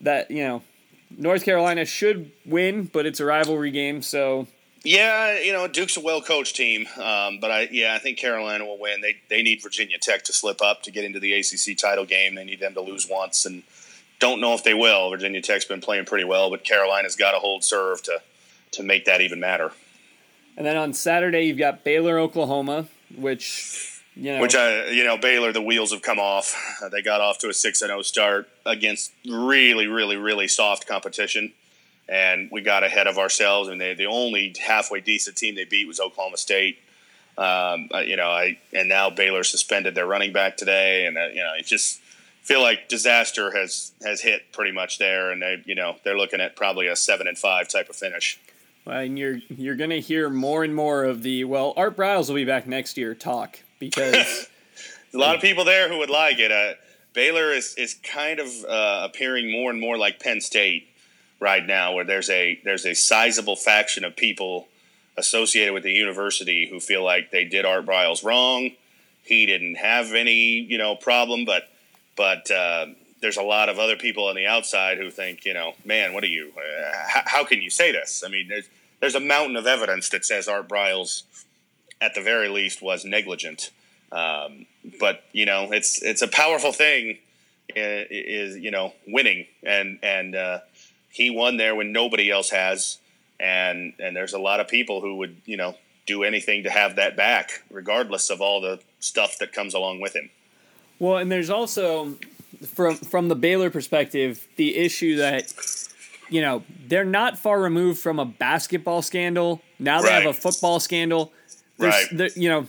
That 0.01 0.31
you 0.31 0.45
know, 0.45 0.63
North 1.11 1.45
Carolina 1.45 1.85
should 1.85 2.31
win, 2.45 2.85
but 2.85 3.05
it's 3.05 3.19
a 3.19 3.25
rivalry 3.25 3.73
game, 3.73 4.01
so 4.01 4.47
yeah, 4.87 5.41
you 5.41 5.53
know 5.53 5.67
Duke's 5.67 5.97
a 5.97 6.01
well 6.01 6.23
coached 6.23 6.55
team, 6.55 6.87
um, 6.97 7.39
but 7.41 7.51
I 7.51 7.69
yeah 7.73 7.95
I 7.95 7.99
think 7.99 8.19
Carolina 8.19 8.65
will 8.65 8.79
win. 8.79 9.01
They 9.01 9.17
they 9.29 9.43
need 9.43 9.63
Virginia 9.63 9.99
Tech 9.99 10.23
to 10.25 10.33
slip 10.33 10.63
up 10.63 10.83
to 10.85 10.91
get 10.93 11.05
into 11.05 11.19
the 11.19 11.33
ACC 11.33 11.77
title 11.77 12.05
game. 12.05 12.37
They 12.37 12.45
need 12.45 12.61
them 12.61 12.75
to 12.75 12.81
lose 12.81 13.09
once, 13.11 13.45
and 13.45 13.65
don't 14.21 14.41
know 14.41 14.55
if 14.55 14.63
they 14.63 14.75
will. 14.75 15.11
Virginia 15.11 15.43
Tech's 15.43 15.65
been 15.65 15.81
playing 15.81 16.05
pretty 16.05 16.25
well, 16.25 16.51
but 16.51 16.65
Carolina's 16.65 17.17
got 17.17 17.33
to 17.33 17.39
hold 17.39 17.65
serve 17.65 18.03
to 18.05 18.23
to 18.73 18.83
make 18.83 19.05
that 19.07 19.21
even 19.21 19.41
matter. 19.41 19.73
And 20.57 20.65
then 20.65 20.77
on 20.77 20.95
Saturday 20.95 21.43
you've 21.43 21.59
got 21.59 21.83
Baylor 21.83 22.19
Oklahoma, 22.19 22.87
which 23.15 24.03
you 24.15 24.33
know, 24.33 24.41
which 24.41 24.55
I 24.55 24.87
you 24.91 25.05
know 25.05 25.19
Baylor 25.19 25.53
the 25.53 25.63
wheels 25.63 25.91
have 25.93 26.03
come 26.03 26.21
off. 26.21 26.55
They 26.93 27.03
got 27.03 27.21
off 27.21 27.39
to 27.39 27.49
a 27.49 27.55
six 27.55 27.83
and 27.83 27.89
zero 27.89 27.99
oh 27.99 28.03
start 28.03 28.49
against 28.65 29.13
really 29.29 29.89
really 29.89 30.17
really 30.17 30.47
soft 30.47 30.87
competition 30.87 31.53
and 32.09 32.49
we 32.51 32.61
got 32.61 32.85
ahead 32.85 33.07
of 33.07 33.19
ourselves. 33.19 33.69
And 33.69 33.81
they, 33.81 33.95
the 33.95 34.07
only 34.07 34.55
halfway 34.65 35.01
decent 35.01 35.37
team 35.37 35.55
they 35.55 35.65
beat 35.65 35.87
was 35.87 36.01
Oklahoma 36.01 36.37
State. 36.37 36.79
Um, 37.39 37.89
you 38.07 38.17
know, 38.17 38.31
I 38.31 38.59
and 38.73 38.89
now 38.89 39.11
Baylor 39.11 39.45
suspended 39.45 39.95
their 39.95 40.07
running 40.07 40.33
back 40.33 40.57
today, 40.57 41.07
and 41.07 41.19
uh, 41.19 41.27
you 41.27 41.43
know, 41.43 41.53
it 41.59 41.67
just 41.67 42.01
feel 42.43 42.63
like 42.63 42.89
disaster 42.89 43.51
has 43.51 43.93
has 44.03 44.23
hit 44.23 44.53
pretty 44.53 44.73
much 44.73 44.99
there, 44.99 45.31
and 45.31 45.43
they 45.43 45.63
you 45.67 45.75
know 45.75 45.97
they're 46.03 46.17
looking 46.17 46.41
at 46.41 46.57
probably 46.57 46.87
a 46.87 46.97
seven 46.97 47.27
and 47.27 47.37
five 47.37 47.69
type 47.69 47.91
of 47.91 47.97
finish. 47.97 48.41
Well, 48.87 49.01
and 49.01 49.19
you're 49.19 49.41
you're 49.49 49.77
going 49.77 49.91
to 49.91 50.01
hear 50.01 50.31
more 50.31 50.65
and 50.65 50.75
more 50.75 51.05
of 51.05 51.23
the 51.23 51.45
well, 51.45 51.75
Art 51.77 51.97
Briles 51.97 52.29
will 52.29 52.37
be 52.37 52.45
back 52.45 52.67
next 52.67 52.97
year 52.97 53.15
talk 53.15 53.59
because 53.79 54.49
a 55.15 55.19
lot 55.19 55.35
of 55.35 55.41
people 55.43 55.65
there 55.65 55.91
who 55.91 55.99
would 55.99 56.11
like 56.11 56.39
it. 56.39 56.51
Uh, 56.51 56.75
Baylor 57.13 57.53
is 57.53 57.75
is 57.75 57.95
kind 57.95 58.39
of 58.39 58.49
uh, 58.67 59.09
appearing 59.11 59.53
more 59.53 59.71
and 59.71 59.81
more 59.81 59.99
like 59.99 60.21
Penn 60.21 60.41
State 60.41 60.89
right 61.41 61.67
now, 61.67 61.95
where 61.95 62.05
there's 62.05 62.31
a 62.31 62.61
there's 62.65 62.87
a 62.87 62.95
sizable 62.95 63.57
faction 63.57 64.05
of 64.05 64.17
people 64.17 64.69
associated 65.17 65.73
with 65.73 65.83
the 65.83 65.93
university 65.93 66.69
who 66.69 66.81
feel 66.81 67.03
like 67.03 67.31
they 67.31 67.45
did 67.45 67.65
Art 67.65 67.87
Briles 67.87 68.25
wrong. 68.25 68.71
He 69.23 69.47
didn't 69.47 69.77
have 69.77 70.13
any 70.13 70.61
you 70.61 70.79
know 70.79 70.97
problem, 70.97 71.45
but 71.45 71.69
but 72.17 72.51
uh, 72.51 72.87
there's 73.21 73.37
a 73.37 73.43
lot 73.43 73.69
of 73.69 73.79
other 73.79 73.97
people 73.97 74.27
on 74.29 74.37
the 74.37 74.47
outside 74.47 74.99
who 74.99 75.11
think 75.11 75.45
you 75.45 75.55
know, 75.55 75.75
man, 75.85 76.15
what 76.15 76.25
are 76.25 76.29
you? 76.29 76.53
Uh, 76.57 76.93
how, 77.09 77.23
how 77.27 77.45
can 77.45 77.63
you 77.63 77.71
say 77.71 77.93
this? 77.93 78.23
I 78.25 78.29
mean, 78.29 78.49
there's 78.49 78.69
there's 79.01 79.15
a 79.15 79.21
mountain 79.21 79.57
of 79.57 79.67
evidence 79.67 80.09
that 80.11 80.25
says 80.25 80.49
Art 80.49 80.69
Briles, 80.69 81.23
at 82.01 82.15
the 82.15 82.23
very 82.23 82.49
least, 82.49 82.83
was 82.83 83.05
negligent. 83.05 83.71
Um, 84.13 84.67
but 85.01 85.25
you 85.33 85.47
know, 85.47 85.73
it's 85.73 86.03
it's 86.03 86.23
a 86.23 86.29
powerful 86.29 86.73
thing. 86.73 87.19
Is 87.75 88.57
you 88.57 88.71
know 88.71 88.95
winning 89.09 89.47
and 89.63 89.99
and 90.03 90.37
uh, 90.37 90.61
he 91.17 91.31
won 91.31 91.57
there 91.57 91.75
when 91.75 91.93
nobody 91.93 92.31
else 92.31 92.51
has, 92.51 92.99
and 93.41 93.95
and 93.99 94.15
there's 94.15 94.35
a 94.35 94.39
lot 94.39 94.61
of 94.61 94.69
people 94.69 95.01
who 95.01 95.17
would 95.17 95.37
you 95.47 95.57
know 95.57 95.75
do 96.05 96.23
anything 96.23 96.65
to 96.65 96.71
have 96.71 96.97
that 96.97 97.17
back, 97.17 97.63
regardless 97.71 98.29
of 98.29 98.43
all 98.43 98.61
the 98.61 98.81
stuff 99.01 99.39
that 99.39 99.53
comes 99.53 99.73
along 99.73 100.01
with 100.01 100.15
him. 100.15 100.29
Well, 100.99 101.17
and 101.17 101.33
there's 101.33 101.49
also 101.49 102.17
from 102.67 102.97
from 102.97 103.29
the 103.29 103.35
Baylor 103.35 103.71
perspective 103.71 104.47
the 104.57 104.77
issue 104.77 105.17
that 105.17 105.55
you 106.29 106.43
know 106.43 106.63
they're 106.87 107.05
not 107.05 107.39
far 107.39 107.63
removed 107.63 107.99
from 107.99 108.19
a 108.19 108.27
basketball 108.27 109.01
scandal. 109.01 109.63
Now 109.79 110.03
they 110.03 110.09
right. 110.09 110.23
have 110.23 110.37
a 110.37 110.39
football 110.39 110.81
scandal. 110.81 111.33
There's, 111.79 112.13
right. 112.13 112.37
you 112.37 112.49
know, 112.51 112.67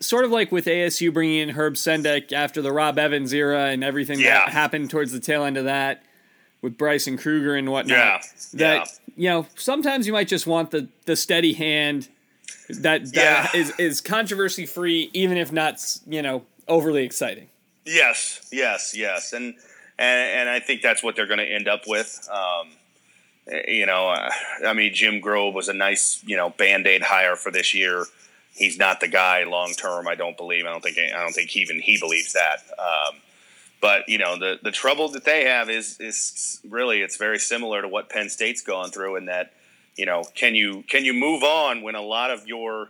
sort 0.00 0.24
of 0.24 0.30
like 0.30 0.52
with 0.52 0.66
ASU 0.66 1.12
bringing 1.12 1.40
in 1.40 1.50
Herb 1.50 1.74
Sendek 1.74 2.32
after 2.32 2.62
the 2.62 2.72
Rob 2.72 2.96
Evans 2.96 3.32
era 3.32 3.66
and 3.66 3.82
everything 3.82 4.20
yeah. 4.20 4.38
that 4.38 4.48
happened 4.50 4.90
towards 4.90 5.10
the 5.10 5.20
tail 5.20 5.44
end 5.44 5.56
of 5.56 5.64
that 5.64 6.02
with 6.62 6.76
Bryson 6.76 7.16
Kruger 7.16 7.54
and 7.54 7.70
whatnot. 7.70 7.96
Yeah. 7.96 8.20
That 8.54 8.88
yeah. 8.88 9.14
you 9.16 9.30
know, 9.30 9.46
sometimes 9.56 10.06
you 10.06 10.12
might 10.12 10.28
just 10.28 10.46
want 10.46 10.70
the 10.70 10.88
the 11.06 11.16
steady 11.16 11.52
hand 11.52 12.08
that 12.68 13.12
that 13.12 13.50
yeah. 13.54 13.60
is 13.60 13.72
is 13.78 14.00
controversy 14.00 14.66
free, 14.66 15.10
even 15.12 15.36
if 15.36 15.52
not 15.52 15.98
you 16.06 16.22
know 16.22 16.44
overly 16.66 17.04
exciting. 17.04 17.48
Yes, 17.84 18.46
yes, 18.52 18.94
yes, 18.96 19.32
and 19.32 19.54
and, 19.98 20.40
and 20.40 20.48
I 20.48 20.60
think 20.60 20.82
that's 20.82 21.02
what 21.02 21.16
they're 21.16 21.26
going 21.26 21.38
to 21.38 21.50
end 21.50 21.68
up 21.68 21.82
with. 21.86 22.28
Um, 22.30 22.68
you 23.66 23.86
know, 23.86 24.10
uh, 24.10 24.30
I 24.66 24.74
mean, 24.74 24.92
Jim 24.94 25.20
Grobe 25.20 25.54
was 25.54 25.68
a 25.68 25.74
nice 25.74 26.22
you 26.26 26.36
know 26.36 26.50
band 26.50 26.86
aid 26.86 27.02
hire 27.02 27.36
for 27.36 27.50
this 27.50 27.74
year. 27.74 28.04
He's 28.54 28.76
not 28.76 29.00
the 29.00 29.08
guy 29.08 29.44
long 29.44 29.72
term. 29.72 30.08
I 30.08 30.14
don't 30.14 30.36
believe. 30.36 30.66
I 30.66 30.70
don't 30.70 30.82
think. 30.82 30.98
I 30.98 31.20
don't 31.20 31.32
think 31.32 31.56
even 31.56 31.80
he 31.80 31.98
believes 31.98 32.32
that. 32.34 32.58
Um, 32.78 33.20
but 33.80 34.08
you 34.08 34.18
know 34.18 34.38
the 34.38 34.58
the 34.62 34.70
trouble 34.70 35.08
that 35.10 35.24
they 35.24 35.44
have 35.44 35.70
is 35.70 35.98
is 36.00 36.60
really 36.68 37.00
it's 37.00 37.16
very 37.16 37.38
similar 37.38 37.82
to 37.82 37.88
what 37.88 38.08
Penn 38.08 38.28
State's 38.28 38.62
gone 38.62 38.90
through 38.90 39.16
in 39.16 39.26
that 39.26 39.52
you 39.96 40.06
know 40.06 40.24
can 40.34 40.54
you 40.54 40.84
can 40.88 41.04
you 41.04 41.14
move 41.14 41.42
on 41.42 41.82
when 41.82 41.94
a 41.94 42.02
lot 42.02 42.30
of 42.30 42.46
your 42.46 42.88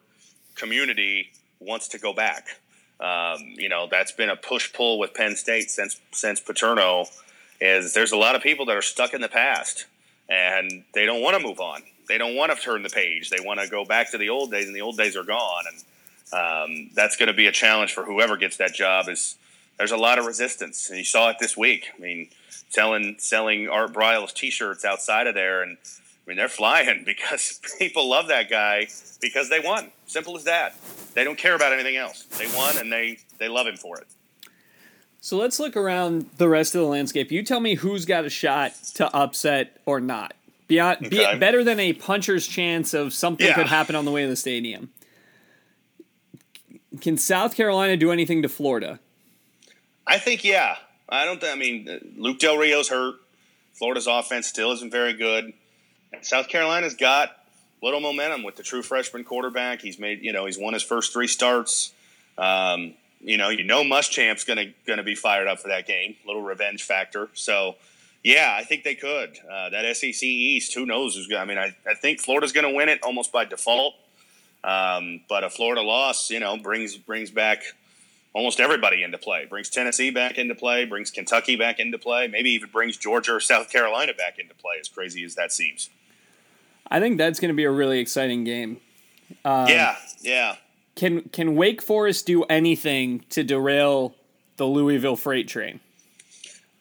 community 0.54 1.30
wants 1.60 1.88
to 1.88 1.98
go 1.98 2.12
back. 2.12 2.60
Um, 3.00 3.38
you 3.56 3.68
know 3.68 3.86
that's 3.90 4.12
been 4.12 4.30
a 4.30 4.36
push 4.36 4.72
pull 4.72 4.98
with 4.98 5.14
Penn 5.14 5.36
State 5.36 5.70
since 5.70 6.00
since 6.12 6.40
Paterno. 6.40 7.06
Is 7.60 7.92
there's 7.92 8.12
a 8.12 8.16
lot 8.16 8.36
of 8.36 8.42
people 8.42 8.66
that 8.66 8.76
are 8.76 8.82
stuck 8.82 9.14
in 9.14 9.20
the 9.20 9.28
past 9.28 9.86
and 10.28 10.84
they 10.94 11.06
don't 11.06 11.22
want 11.22 11.36
to 11.36 11.42
move 11.42 11.60
on. 11.60 11.82
They 12.08 12.18
don't 12.18 12.36
want 12.36 12.52
to 12.52 12.58
turn 12.58 12.82
the 12.82 12.90
page. 12.90 13.30
They 13.30 13.40
want 13.40 13.60
to 13.60 13.68
go 13.68 13.84
back 13.84 14.10
to 14.12 14.18
the 14.18 14.28
old 14.28 14.50
days, 14.50 14.66
and 14.66 14.74
the 14.74 14.80
old 14.80 14.96
days 14.96 15.16
are 15.16 15.24
gone. 15.24 15.64
And 15.66 15.82
um, 16.32 16.90
that's 16.94 17.16
going 17.16 17.28
to 17.28 17.34
be 17.34 17.46
a 17.46 17.52
challenge 17.52 17.92
for 17.92 18.04
whoever 18.04 18.36
gets 18.36 18.56
that 18.58 18.74
job. 18.74 19.08
Is 19.08 19.36
there's 19.78 19.92
a 19.92 19.96
lot 19.96 20.18
of 20.18 20.26
resistance, 20.26 20.90
and 20.90 20.98
you 20.98 21.04
saw 21.04 21.30
it 21.30 21.36
this 21.40 21.56
week. 21.56 21.86
I 21.96 22.00
mean, 22.00 22.28
selling 22.68 23.16
selling 23.18 23.68
Art 23.68 23.92
Briles 23.92 24.34
T-shirts 24.34 24.84
outside 24.84 25.26
of 25.26 25.34
there, 25.34 25.62
and 25.62 25.78
I 25.82 26.22
mean 26.26 26.36
they're 26.36 26.48
flying 26.48 27.02
because 27.06 27.60
people 27.78 28.08
love 28.08 28.28
that 28.28 28.50
guy 28.50 28.88
because 29.20 29.48
they 29.48 29.60
won. 29.60 29.90
Simple 30.06 30.36
as 30.36 30.44
that. 30.44 30.76
They 31.14 31.24
don't 31.24 31.38
care 31.38 31.54
about 31.54 31.72
anything 31.72 31.96
else. 31.96 32.24
They 32.38 32.46
won, 32.48 32.76
and 32.76 32.92
they 32.92 33.18
they 33.38 33.48
love 33.48 33.66
him 33.66 33.76
for 33.76 33.98
it. 33.98 34.06
So 35.20 35.36
let's 35.36 35.58
look 35.58 35.76
around 35.76 36.30
the 36.36 36.48
rest 36.48 36.74
of 36.74 36.80
the 36.80 36.86
landscape. 36.86 37.32
You 37.32 37.42
tell 37.42 37.60
me 37.60 37.74
who's 37.74 38.04
got 38.04 38.24
a 38.24 38.30
shot 38.30 38.72
to 38.94 39.14
upset 39.14 39.80
or 39.84 40.00
not. 40.00 40.34
Beyond, 40.68 41.06
okay. 41.06 41.34
be, 41.34 41.38
better 41.38 41.64
than 41.64 41.80
a 41.80 41.92
puncher's 41.94 42.46
chance 42.46 42.94
of 42.94 43.12
something 43.12 43.46
yeah. 43.46 43.54
could 43.54 43.66
happen 43.66 43.96
on 43.96 44.04
the 44.04 44.10
way 44.10 44.22
to 44.22 44.28
the 44.28 44.36
stadium. 44.36 44.90
Can 47.00 47.16
South 47.16 47.56
Carolina 47.56 47.96
do 47.96 48.12
anything 48.12 48.42
to 48.42 48.48
Florida? 48.48 49.00
I 50.08 50.18
think 50.18 50.42
yeah. 50.42 50.76
I 51.08 51.24
don't. 51.24 51.42
I 51.44 51.54
mean, 51.54 52.14
Luke 52.16 52.38
Del 52.38 52.56
Rio's 52.56 52.88
hurt. 52.88 53.16
Florida's 53.74 54.06
offense 54.06 54.46
still 54.46 54.72
isn't 54.72 54.90
very 54.90 55.12
good. 55.12 55.52
South 56.22 56.48
Carolina's 56.48 56.94
got 56.94 57.30
little 57.82 58.00
momentum 58.00 58.42
with 58.42 58.56
the 58.56 58.62
true 58.62 58.82
freshman 58.82 59.22
quarterback. 59.22 59.80
He's 59.80 59.98
made, 59.98 60.22
you 60.22 60.32
know, 60.32 60.46
he's 60.46 60.58
won 60.58 60.74
his 60.74 60.82
first 60.82 61.12
three 61.12 61.28
starts. 61.28 61.92
Um, 62.36 62.94
you 63.20 63.36
know, 63.36 63.50
you 63.50 63.64
know, 63.64 63.82
Muschamp's 63.84 64.44
gonna 64.44 64.72
gonna 64.86 65.02
be 65.02 65.14
fired 65.14 65.46
up 65.46 65.60
for 65.60 65.68
that 65.68 65.86
game. 65.86 66.16
Little 66.26 66.42
revenge 66.42 66.82
factor. 66.82 67.28
So, 67.34 67.76
yeah, 68.24 68.54
I 68.58 68.64
think 68.64 68.84
they 68.84 68.94
could. 68.94 69.38
Uh, 69.48 69.70
that 69.70 69.96
SEC 69.96 70.22
East, 70.22 70.74
who 70.74 70.86
knows 70.86 71.14
who's 71.14 71.26
gonna? 71.26 71.42
I 71.42 71.44
mean, 71.44 71.58
I, 71.58 71.76
I 71.88 71.94
think 71.94 72.20
Florida's 72.20 72.52
to 72.52 72.70
win 72.70 72.88
it 72.88 73.02
almost 73.02 73.32
by 73.32 73.44
default. 73.44 73.94
Um, 74.64 75.20
but 75.28 75.44
a 75.44 75.50
Florida 75.50 75.82
loss, 75.82 76.30
you 76.30 76.40
know, 76.40 76.56
brings 76.56 76.96
brings 76.96 77.30
back 77.30 77.62
almost 78.38 78.60
everybody 78.60 79.02
into 79.02 79.18
play. 79.18 79.44
Brings 79.46 79.68
Tennessee 79.68 80.10
back 80.10 80.38
into 80.38 80.54
play, 80.54 80.84
brings 80.84 81.10
Kentucky 81.10 81.56
back 81.56 81.80
into 81.80 81.98
play, 81.98 82.28
maybe 82.28 82.50
even 82.50 82.70
brings 82.70 82.96
Georgia 82.96 83.34
or 83.34 83.40
South 83.40 83.68
Carolina 83.68 84.14
back 84.14 84.38
into 84.38 84.54
play, 84.54 84.76
as 84.80 84.88
crazy 84.88 85.24
as 85.24 85.34
that 85.34 85.52
seems. 85.52 85.90
I 86.88 87.00
think 87.00 87.18
that's 87.18 87.40
going 87.40 87.48
to 87.48 87.56
be 87.56 87.64
a 87.64 87.70
really 87.70 87.98
exciting 87.98 88.44
game. 88.44 88.80
Um, 89.44 89.66
yeah, 89.66 89.96
yeah. 90.20 90.56
Can 90.94 91.22
can 91.30 91.56
Wake 91.56 91.82
Forest 91.82 92.26
do 92.26 92.44
anything 92.44 93.24
to 93.30 93.42
derail 93.42 94.14
the 94.56 94.66
Louisville 94.66 95.16
freight 95.16 95.48
train? 95.48 95.80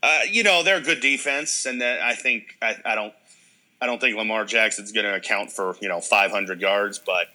Uh, 0.01 0.19
you 0.29 0.43
know 0.43 0.61
they're 0.63 0.77
a 0.77 0.81
good 0.81 1.01
defense, 1.01 1.65
and 1.65 1.83
I 1.83 2.13
think 2.13 2.55
I, 2.61 2.77
I 2.85 2.95
don't 2.95 3.13
I 3.81 3.87
don't 3.87 3.99
think 3.99 4.15
Lamar 4.15 4.45
Jackson's 4.45 4.91
going 4.91 5.05
to 5.05 5.15
account 5.15 5.51
for 5.51 5.75
you 5.81 5.89
know 5.89 6.01
500 6.01 6.61
yards, 6.61 6.99
but 6.99 7.27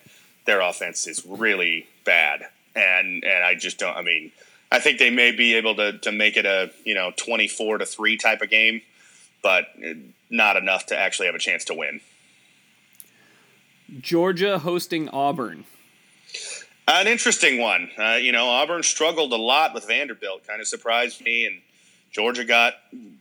their 0.47 0.61
offense 0.61 1.07
is 1.09 1.27
really 1.27 1.89
bad 2.05 2.47
and 2.75 3.25
and 3.25 3.45
I 3.45 3.55
just 3.55 3.79
don't. 3.79 3.97
I 3.97 4.03
mean, 4.03 4.33
I 4.71 4.79
think 4.79 4.99
they 4.99 5.11
may 5.11 5.33
be 5.33 5.55
able 5.55 5.75
to 5.77 5.99
to 5.99 6.13
make 6.13 6.37
it 6.37 6.47
a 6.47 6.71
you 6.85 6.95
know 6.95 7.13
twenty 7.17 7.49
four 7.49 7.79
to 7.79 7.87
three 7.87 8.17
type 8.17 8.43
of 8.43 8.51
game, 8.51 8.83
but 9.43 9.67
not 10.31 10.57
enough 10.57 10.87
to 10.87 10.99
actually 10.99 11.27
have 11.27 11.35
a 11.35 11.41
chance 11.41 11.65
to 11.67 11.75
win. 11.75 12.01
Georgia 14.01 14.59
hosting 14.59 15.09
Auburn. 15.11 15.65
An 16.89 17.07
interesting 17.07 17.61
one. 17.61 17.91
Uh, 17.97 18.19
you 18.21 18.33
know, 18.33 18.47
Auburn 18.47 18.83
struggled 18.83 19.33
a 19.33 19.37
lot 19.37 19.75
with 19.75 19.87
Vanderbilt. 19.87 20.47
Kind 20.47 20.61
of 20.61 20.67
surprised 20.67 21.23
me, 21.23 21.47
and 21.47 21.61
Georgia 22.11 22.45
got 22.45 22.75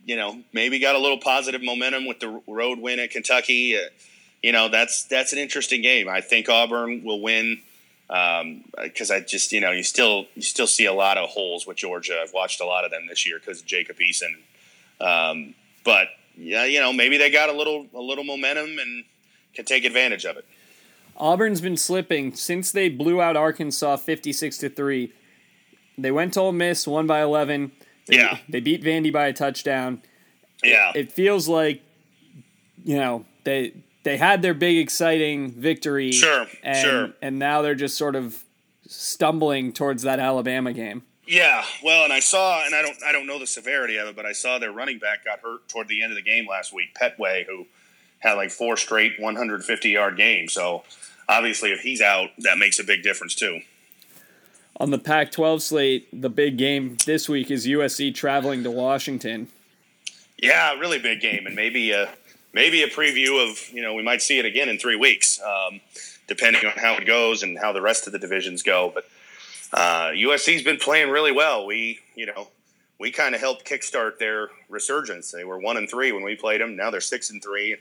you 0.04 0.16
know 0.16 0.40
maybe 0.52 0.78
got 0.78 0.94
a 0.94 0.98
little 0.98 1.18
positive 1.18 1.62
momentum 1.62 2.06
with 2.06 2.20
the 2.20 2.40
road 2.46 2.78
win 2.78 2.98
at 2.98 3.10
Kentucky. 3.10 3.76
Uh, 3.76 3.88
you 4.42 4.52
know, 4.52 4.68
that's 4.68 5.04
that's 5.04 5.32
an 5.32 5.38
interesting 5.38 5.82
game. 5.82 6.08
I 6.08 6.20
think 6.20 6.48
Auburn 6.48 7.04
will 7.04 7.20
win 7.20 7.60
because 8.08 9.10
um, 9.10 9.16
I 9.16 9.20
just 9.20 9.52
you 9.52 9.60
know 9.60 9.70
you 9.70 9.82
still 9.82 10.26
you 10.34 10.42
still 10.42 10.66
see 10.66 10.84
a 10.84 10.92
lot 10.92 11.18
of 11.18 11.30
holes 11.30 11.66
with 11.66 11.76
Georgia. 11.76 12.20
I've 12.22 12.32
watched 12.32 12.60
a 12.60 12.66
lot 12.66 12.84
of 12.84 12.90
them 12.90 13.06
this 13.08 13.26
year 13.26 13.38
because 13.38 13.60
of 13.60 13.66
Jacob 13.66 13.96
Eason, 13.98 14.34
um, 15.00 15.54
but 15.84 16.08
yeah, 16.36 16.64
you 16.64 16.80
know 16.80 16.92
maybe 16.92 17.16
they 17.16 17.30
got 17.30 17.48
a 17.48 17.52
little 17.52 17.86
a 17.94 18.00
little 18.00 18.24
momentum 18.24 18.78
and 18.78 19.04
can 19.54 19.64
take 19.64 19.84
advantage 19.84 20.24
of 20.24 20.36
it. 20.36 20.44
Auburn's 21.16 21.60
been 21.60 21.76
slipping 21.76 22.34
since 22.34 22.72
they 22.72 22.88
blew 22.88 23.20
out 23.20 23.36
Arkansas 23.36 23.96
fifty 23.96 24.32
six 24.32 24.58
to 24.58 24.68
three. 24.68 25.12
They 25.98 26.10
went 26.10 26.34
to 26.34 26.40
Ole 26.40 26.52
Miss, 26.52 26.86
won 26.86 27.06
by 27.06 27.22
eleven. 27.22 27.72
They, 28.06 28.16
yeah, 28.16 28.38
they 28.48 28.60
beat 28.60 28.82
Vandy 28.82 29.12
by 29.12 29.26
a 29.26 29.32
touchdown. 29.32 30.02
Yeah, 30.62 30.90
it, 30.90 30.96
it 30.96 31.12
feels 31.12 31.48
like 31.48 31.82
you 32.84 32.96
know 32.96 33.24
they 33.44 33.74
they 34.02 34.16
had 34.16 34.42
their 34.42 34.54
big 34.54 34.78
exciting 34.78 35.50
victory. 35.50 36.12
Sure, 36.12 36.46
and, 36.62 36.78
sure. 36.78 37.10
And 37.22 37.38
now 37.38 37.62
they're 37.62 37.74
just 37.74 37.96
sort 37.96 38.16
of 38.16 38.44
stumbling 38.86 39.72
towards 39.72 40.02
that 40.02 40.18
Alabama 40.18 40.72
game. 40.72 41.02
Yeah, 41.26 41.64
well, 41.84 42.04
and 42.04 42.12
I 42.12 42.20
saw, 42.20 42.64
and 42.66 42.74
I 42.74 42.82
don't, 42.82 42.96
I 43.06 43.12
don't 43.12 43.26
know 43.26 43.38
the 43.38 43.46
severity 43.46 43.96
of 43.96 44.08
it, 44.08 44.16
but 44.16 44.26
I 44.26 44.32
saw 44.32 44.58
their 44.58 44.72
running 44.72 44.98
back 44.98 45.24
got 45.24 45.40
hurt 45.40 45.68
toward 45.68 45.88
the 45.88 46.02
end 46.02 46.12
of 46.12 46.16
the 46.16 46.22
game 46.22 46.46
last 46.48 46.72
week, 46.72 46.94
Pettway, 46.94 47.46
who 47.46 47.66
had 48.18 48.34
like 48.34 48.50
four 48.50 48.76
straight 48.76 49.20
150 49.20 49.88
yard 49.88 50.16
games. 50.16 50.52
So 50.52 50.82
obviously, 51.28 51.70
if 51.70 51.80
he's 51.80 52.00
out, 52.00 52.30
that 52.38 52.58
makes 52.58 52.78
a 52.78 52.84
big 52.84 53.02
difference 53.02 53.34
too. 53.34 53.60
On 54.78 54.90
the 54.90 54.98
Pac-12 54.98 55.60
slate, 55.60 56.20
the 56.20 56.30
big 56.30 56.56
game 56.56 56.96
this 57.06 57.28
week 57.28 57.50
is 57.50 57.66
USC 57.66 58.14
traveling 58.14 58.64
to 58.64 58.70
Washington. 58.70 59.48
Yeah, 60.38 60.74
really 60.74 60.98
big 60.98 61.20
game, 61.20 61.46
and 61.46 61.54
maybe 61.54 61.92
a 61.92 62.08
maybe 62.52 62.82
a 62.82 62.88
preview 62.88 63.48
of 63.48 63.68
you 63.72 63.82
know 63.82 63.94
we 63.94 64.02
might 64.02 64.22
see 64.22 64.38
it 64.38 64.44
again 64.44 64.68
in 64.68 64.78
three 64.78 64.96
weeks, 64.96 65.40
um, 65.40 65.80
depending 66.26 66.64
on 66.64 66.72
how 66.76 66.94
it 66.94 67.06
goes 67.06 67.42
and 67.42 67.58
how 67.58 67.72
the 67.72 67.82
rest 67.82 68.06
of 68.06 68.12
the 68.12 68.18
divisions 68.18 68.62
go. 68.62 68.92
But 68.94 69.04
uh, 69.72 70.10
USC's 70.10 70.62
been 70.62 70.78
playing 70.78 71.10
really 71.10 71.32
well. 71.32 71.66
We, 71.66 72.00
you 72.14 72.26
know, 72.26 72.48
we 72.98 73.10
kind 73.10 73.34
of 73.34 73.40
helped 73.40 73.66
kickstart 73.66 74.18
their 74.18 74.50
resurgence. 74.68 75.30
They 75.30 75.44
were 75.44 75.58
one 75.58 75.76
and 75.76 75.88
three 75.88 76.12
when 76.12 76.22
we 76.22 76.36
played 76.36 76.60
them. 76.60 76.76
Now 76.76 76.90
they're 76.90 77.00
six 77.00 77.30
and 77.30 77.42
three 77.42 77.76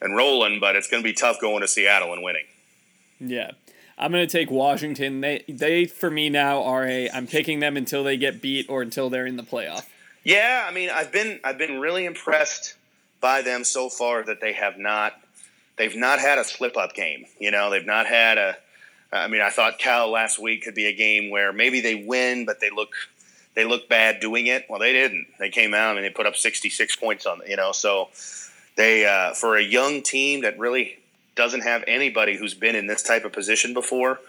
and 0.00 0.16
rolling. 0.16 0.60
But 0.60 0.76
it's 0.76 0.88
going 0.88 1.02
to 1.02 1.08
be 1.08 1.14
tough 1.14 1.40
going 1.40 1.60
to 1.60 1.68
Seattle 1.68 2.12
and 2.12 2.22
winning. 2.22 2.46
Yeah. 3.20 3.52
I'm 3.96 4.10
going 4.10 4.26
to 4.26 4.32
take 4.32 4.50
Washington. 4.50 5.20
They 5.20 5.44
they 5.48 5.84
for 5.84 6.10
me 6.10 6.28
now 6.28 6.64
are 6.64 6.84
a 6.84 7.08
I'm 7.10 7.28
picking 7.28 7.60
them 7.60 7.76
until 7.76 8.02
they 8.02 8.16
get 8.16 8.42
beat 8.42 8.68
or 8.68 8.82
until 8.82 9.08
they're 9.08 9.26
in 9.26 9.36
the 9.36 9.44
playoff. 9.44 9.86
Yeah, 10.24 10.66
I 10.68 10.72
mean, 10.72 10.90
I've 10.90 11.12
been 11.12 11.38
I've 11.44 11.58
been 11.58 11.78
really 11.78 12.04
impressed 12.04 12.74
by 13.24 13.40
them 13.40 13.64
so 13.64 13.88
far 13.88 14.22
that 14.22 14.42
they 14.42 14.52
have 14.52 14.76
not 14.76 15.14
they've 15.78 15.96
not 15.96 16.20
had 16.20 16.36
a 16.36 16.44
slip 16.44 16.76
up 16.76 16.94
game. 16.94 17.24
You 17.38 17.50
know, 17.50 17.70
they've 17.70 17.86
not 17.86 18.04
had 18.04 18.36
a 18.36 18.54
I 19.10 19.28
mean, 19.28 19.40
I 19.40 19.48
thought 19.48 19.78
Cal 19.78 20.10
last 20.10 20.38
week 20.38 20.64
could 20.64 20.74
be 20.74 20.84
a 20.84 20.92
game 20.92 21.30
where 21.30 21.50
maybe 21.50 21.80
they 21.80 21.94
win, 21.94 22.44
but 22.44 22.60
they 22.60 22.68
look 22.68 22.90
they 23.54 23.64
look 23.64 23.88
bad 23.88 24.20
doing 24.20 24.46
it. 24.46 24.66
Well, 24.68 24.78
they 24.78 24.92
didn't. 24.92 25.28
They 25.38 25.48
came 25.48 25.72
out 25.72 25.96
and 25.96 26.04
they 26.04 26.10
put 26.10 26.26
up 26.26 26.36
66 26.36 26.96
points 26.96 27.24
on, 27.24 27.40
you 27.48 27.56
know, 27.56 27.72
so 27.72 28.10
they 28.76 29.06
uh, 29.06 29.32
for 29.32 29.56
a 29.56 29.62
young 29.62 30.02
team 30.02 30.42
that 30.42 30.58
really 30.58 30.98
doesn't 31.34 31.62
have 31.62 31.82
anybody 31.86 32.36
who's 32.36 32.52
been 32.52 32.76
in 32.76 32.88
this 32.88 33.02
type 33.02 33.24
of 33.24 33.32
position 33.32 33.72
before, 33.72 34.20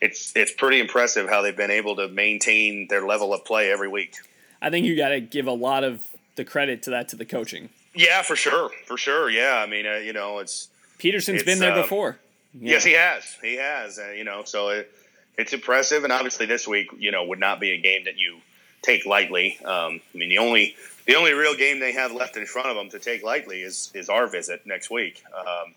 it's 0.00 0.32
it's 0.36 0.52
pretty 0.52 0.78
impressive 0.78 1.28
how 1.28 1.42
they've 1.42 1.56
been 1.56 1.72
able 1.72 1.96
to 1.96 2.06
maintain 2.06 2.86
their 2.86 3.04
level 3.04 3.34
of 3.34 3.44
play 3.44 3.72
every 3.72 3.88
week. 3.88 4.14
I 4.62 4.70
think 4.70 4.86
you 4.86 4.96
got 4.96 5.08
to 5.08 5.20
give 5.20 5.48
a 5.48 5.52
lot 5.52 5.82
of 5.82 6.02
the 6.36 6.44
credit 6.44 6.84
to 6.84 6.90
that 6.90 7.08
to 7.08 7.16
the 7.16 7.24
coaching. 7.24 7.70
Yeah, 7.94 8.22
for 8.22 8.36
sure, 8.36 8.70
for 8.86 8.96
sure. 8.96 9.30
Yeah, 9.30 9.62
I 9.64 9.66
mean, 9.66 9.86
uh, 9.86 9.94
you 9.96 10.12
know, 10.12 10.38
it's 10.38 10.68
Petersen's 10.98 11.42
it's, 11.42 11.44
been 11.44 11.58
there 11.58 11.72
uh, 11.72 11.82
before. 11.82 12.18
Yeah. 12.54 12.72
Yes, 12.72 12.84
he 12.84 12.92
has. 12.92 13.36
He 13.42 13.56
has. 13.56 13.98
Uh, 13.98 14.10
you 14.10 14.24
know, 14.24 14.42
so 14.44 14.68
it, 14.68 14.90
it's 15.36 15.52
impressive, 15.52 16.04
and 16.04 16.12
obviously 16.12 16.46
this 16.46 16.66
week, 16.66 16.88
you 16.98 17.10
know, 17.10 17.24
would 17.24 17.40
not 17.40 17.60
be 17.60 17.70
a 17.70 17.78
game 17.78 18.04
that 18.04 18.16
you 18.16 18.38
take 18.82 19.06
lightly. 19.06 19.58
Um, 19.64 20.00
I 20.14 20.18
mean, 20.18 20.28
the 20.28 20.38
only 20.38 20.74
the 21.06 21.16
only 21.16 21.32
real 21.32 21.54
game 21.54 21.80
they 21.80 21.92
have 21.92 22.12
left 22.12 22.36
in 22.36 22.46
front 22.46 22.68
of 22.68 22.76
them 22.76 22.90
to 22.90 22.98
take 22.98 23.22
lightly 23.22 23.62
is 23.62 23.90
is 23.94 24.08
our 24.08 24.26
visit 24.26 24.66
next 24.66 24.90
week. 24.90 25.22
Um, 25.36 25.74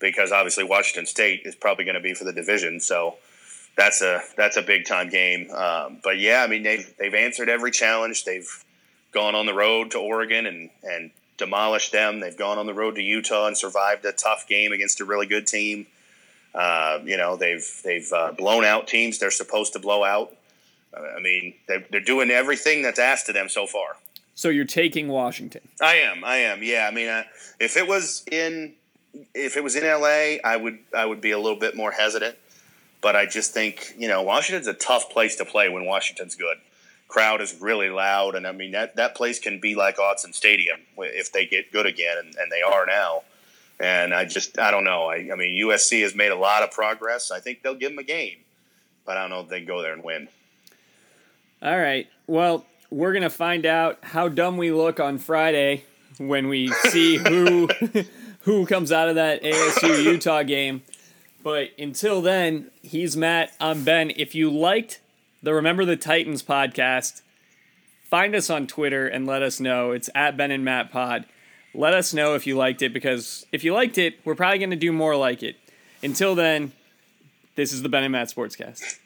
because 0.00 0.32
obviously 0.32 0.64
Washington 0.64 1.06
State 1.06 1.42
is 1.44 1.54
probably 1.54 1.84
going 1.84 1.94
to 1.94 2.00
be 2.00 2.14
for 2.14 2.24
the 2.24 2.32
division. 2.32 2.80
So 2.80 3.16
that's 3.76 4.02
a 4.02 4.22
that's 4.36 4.56
a 4.56 4.62
big 4.62 4.86
time 4.86 5.08
game. 5.08 5.50
Um, 5.50 5.98
but 6.02 6.18
yeah, 6.18 6.42
I 6.42 6.48
mean 6.48 6.62
they've 6.64 6.92
they've 6.98 7.14
answered 7.14 7.48
every 7.48 7.70
challenge. 7.70 8.24
They've 8.24 8.64
gone 9.12 9.34
on 9.34 9.46
the 9.46 9.54
road 9.54 9.92
to 9.92 9.98
Oregon 9.98 10.46
and 10.46 10.70
and 10.82 11.10
demolished 11.40 11.90
them. 11.90 12.20
They've 12.20 12.36
gone 12.36 12.58
on 12.58 12.66
the 12.66 12.74
road 12.74 12.94
to 12.94 13.02
Utah 13.02 13.48
and 13.48 13.58
survived 13.58 14.04
a 14.04 14.12
tough 14.12 14.46
game 14.46 14.70
against 14.70 15.00
a 15.00 15.04
really 15.04 15.26
good 15.26 15.48
team. 15.48 15.88
Uh, 16.54 17.00
you 17.04 17.16
know 17.16 17.36
they've 17.36 17.80
they've 17.84 18.12
uh, 18.12 18.32
blown 18.32 18.64
out 18.64 18.86
teams 18.86 19.18
they're 19.18 19.30
supposed 19.30 19.72
to 19.72 19.78
blow 19.78 20.04
out. 20.04 20.36
I 20.96 21.20
mean 21.20 21.54
they're, 21.66 21.84
they're 21.90 22.00
doing 22.00 22.30
everything 22.30 22.82
that's 22.82 22.98
asked 22.98 23.28
of 23.28 23.34
them 23.34 23.48
so 23.48 23.66
far. 23.66 23.96
So 24.34 24.48
you're 24.48 24.64
taking 24.64 25.08
Washington. 25.08 25.60
I 25.80 25.96
am. 25.96 26.24
I 26.24 26.36
am. 26.38 26.62
Yeah. 26.62 26.88
I 26.90 26.94
mean, 26.94 27.08
uh, 27.08 27.24
if 27.58 27.76
it 27.76 27.86
was 27.86 28.24
in 28.30 28.74
if 29.34 29.56
it 29.56 29.62
was 29.62 29.76
in 29.76 29.84
LA, 29.84 30.38
I 30.44 30.56
would 30.56 30.78
I 30.96 31.06
would 31.06 31.20
be 31.20 31.30
a 31.32 31.38
little 31.38 31.58
bit 31.58 31.76
more 31.76 31.92
hesitant. 31.92 32.36
But 33.00 33.16
I 33.16 33.26
just 33.26 33.52
think 33.52 33.94
you 33.96 34.08
know 34.08 34.22
Washington's 34.22 34.66
a 34.66 34.74
tough 34.74 35.10
place 35.10 35.36
to 35.36 35.44
play 35.44 35.68
when 35.68 35.84
Washington's 35.84 36.34
good. 36.34 36.56
Crowd 37.10 37.40
is 37.40 37.60
really 37.60 37.90
loud, 37.90 38.36
and 38.36 38.46
I 38.46 38.52
mean 38.52 38.70
that 38.70 38.94
that 38.94 39.16
place 39.16 39.40
can 39.40 39.58
be 39.58 39.74
like 39.74 39.96
Autzen 39.96 40.32
Stadium 40.32 40.78
if 40.96 41.32
they 41.32 41.44
get 41.44 41.72
good 41.72 41.84
again, 41.84 42.16
and, 42.18 42.34
and 42.36 42.52
they 42.52 42.62
are 42.62 42.86
now. 42.86 43.24
And 43.80 44.14
I 44.14 44.24
just 44.24 44.58
I 44.60 44.70
don't 44.70 44.84
know. 44.84 45.06
I, 45.06 45.16
I 45.32 45.34
mean 45.34 45.60
USC 45.66 46.02
has 46.02 46.14
made 46.14 46.30
a 46.30 46.36
lot 46.36 46.62
of 46.62 46.70
progress. 46.70 47.32
I 47.32 47.40
think 47.40 47.62
they'll 47.62 47.74
give 47.74 47.90
them 47.90 47.98
a 47.98 48.04
game, 48.04 48.38
but 49.04 49.16
I 49.16 49.22
don't 49.22 49.30
know 49.30 49.40
if 49.40 49.48
they 49.48 49.60
go 49.60 49.82
there 49.82 49.92
and 49.92 50.04
win. 50.04 50.28
All 51.60 51.78
right. 51.78 52.08
Well, 52.28 52.64
we're 52.90 53.12
gonna 53.12 53.28
find 53.28 53.66
out 53.66 53.98
how 54.02 54.28
dumb 54.28 54.56
we 54.56 54.70
look 54.70 55.00
on 55.00 55.18
Friday 55.18 55.84
when 56.18 56.46
we 56.46 56.68
see 56.68 57.16
who 57.16 57.68
who 58.42 58.66
comes 58.66 58.92
out 58.92 59.08
of 59.08 59.16
that 59.16 59.42
ASU 59.42 60.04
Utah 60.04 60.44
game. 60.44 60.82
But 61.42 61.70
until 61.76 62.22
then, 62.22 62.70
he's 62.82 63.16
Matt. 63.16 63.52
I'm 63.58 63.82
Ben. 63.82 64.12
If 64.14 64.36
you 64.36 64.48
liked 64.48 64.99
the 65.42 65.54
Remember 65.54 65.84
the 65.84 65.96
Titans 65.96 66.42
podcast, 66.42 67.22
find 68.04 68.34
us 68.34 68.50
on 68.50 68.66
Twitter 68.66 69.06
and 69.06 69.26
let 69.26 69.42
us 69.42 69.60
know. 69.60 69.92
It's 69.92 70.10
at 70.14 70.36
Ben 70.36 70.50
and 70.50 70.64
Matt 70.64 70.90
Pod. 70.90 71.24
Let 71.72 71.94
us 71.94 72.12
know 72.12 72.34
if 72.34 72.46
you 72.46 72.56
liked 72.56 72.82
it 72.82 72.92
because 72.92 73.46
if 73.52 73.64
you 73.64 73.72
liked 73.72 73.96
it, 73.96 74.16
we're 74.24 74.34
probably 74.34 74.58
going 74.58 74.70
to 74.70 74.76
do 74.76 74.92
more 74.92 75.16
like 75.16 75.42
it. 75.42 75.56
Until 76.02 76.34
then, 76.34 76.72
this 77.54 77.72
is 77.72 77.82
the 77.82 77.88
Ben 77.88 78.02
and 78.02 78.12
Matt 78.12 78.28
Sportscast. 78.28 78.98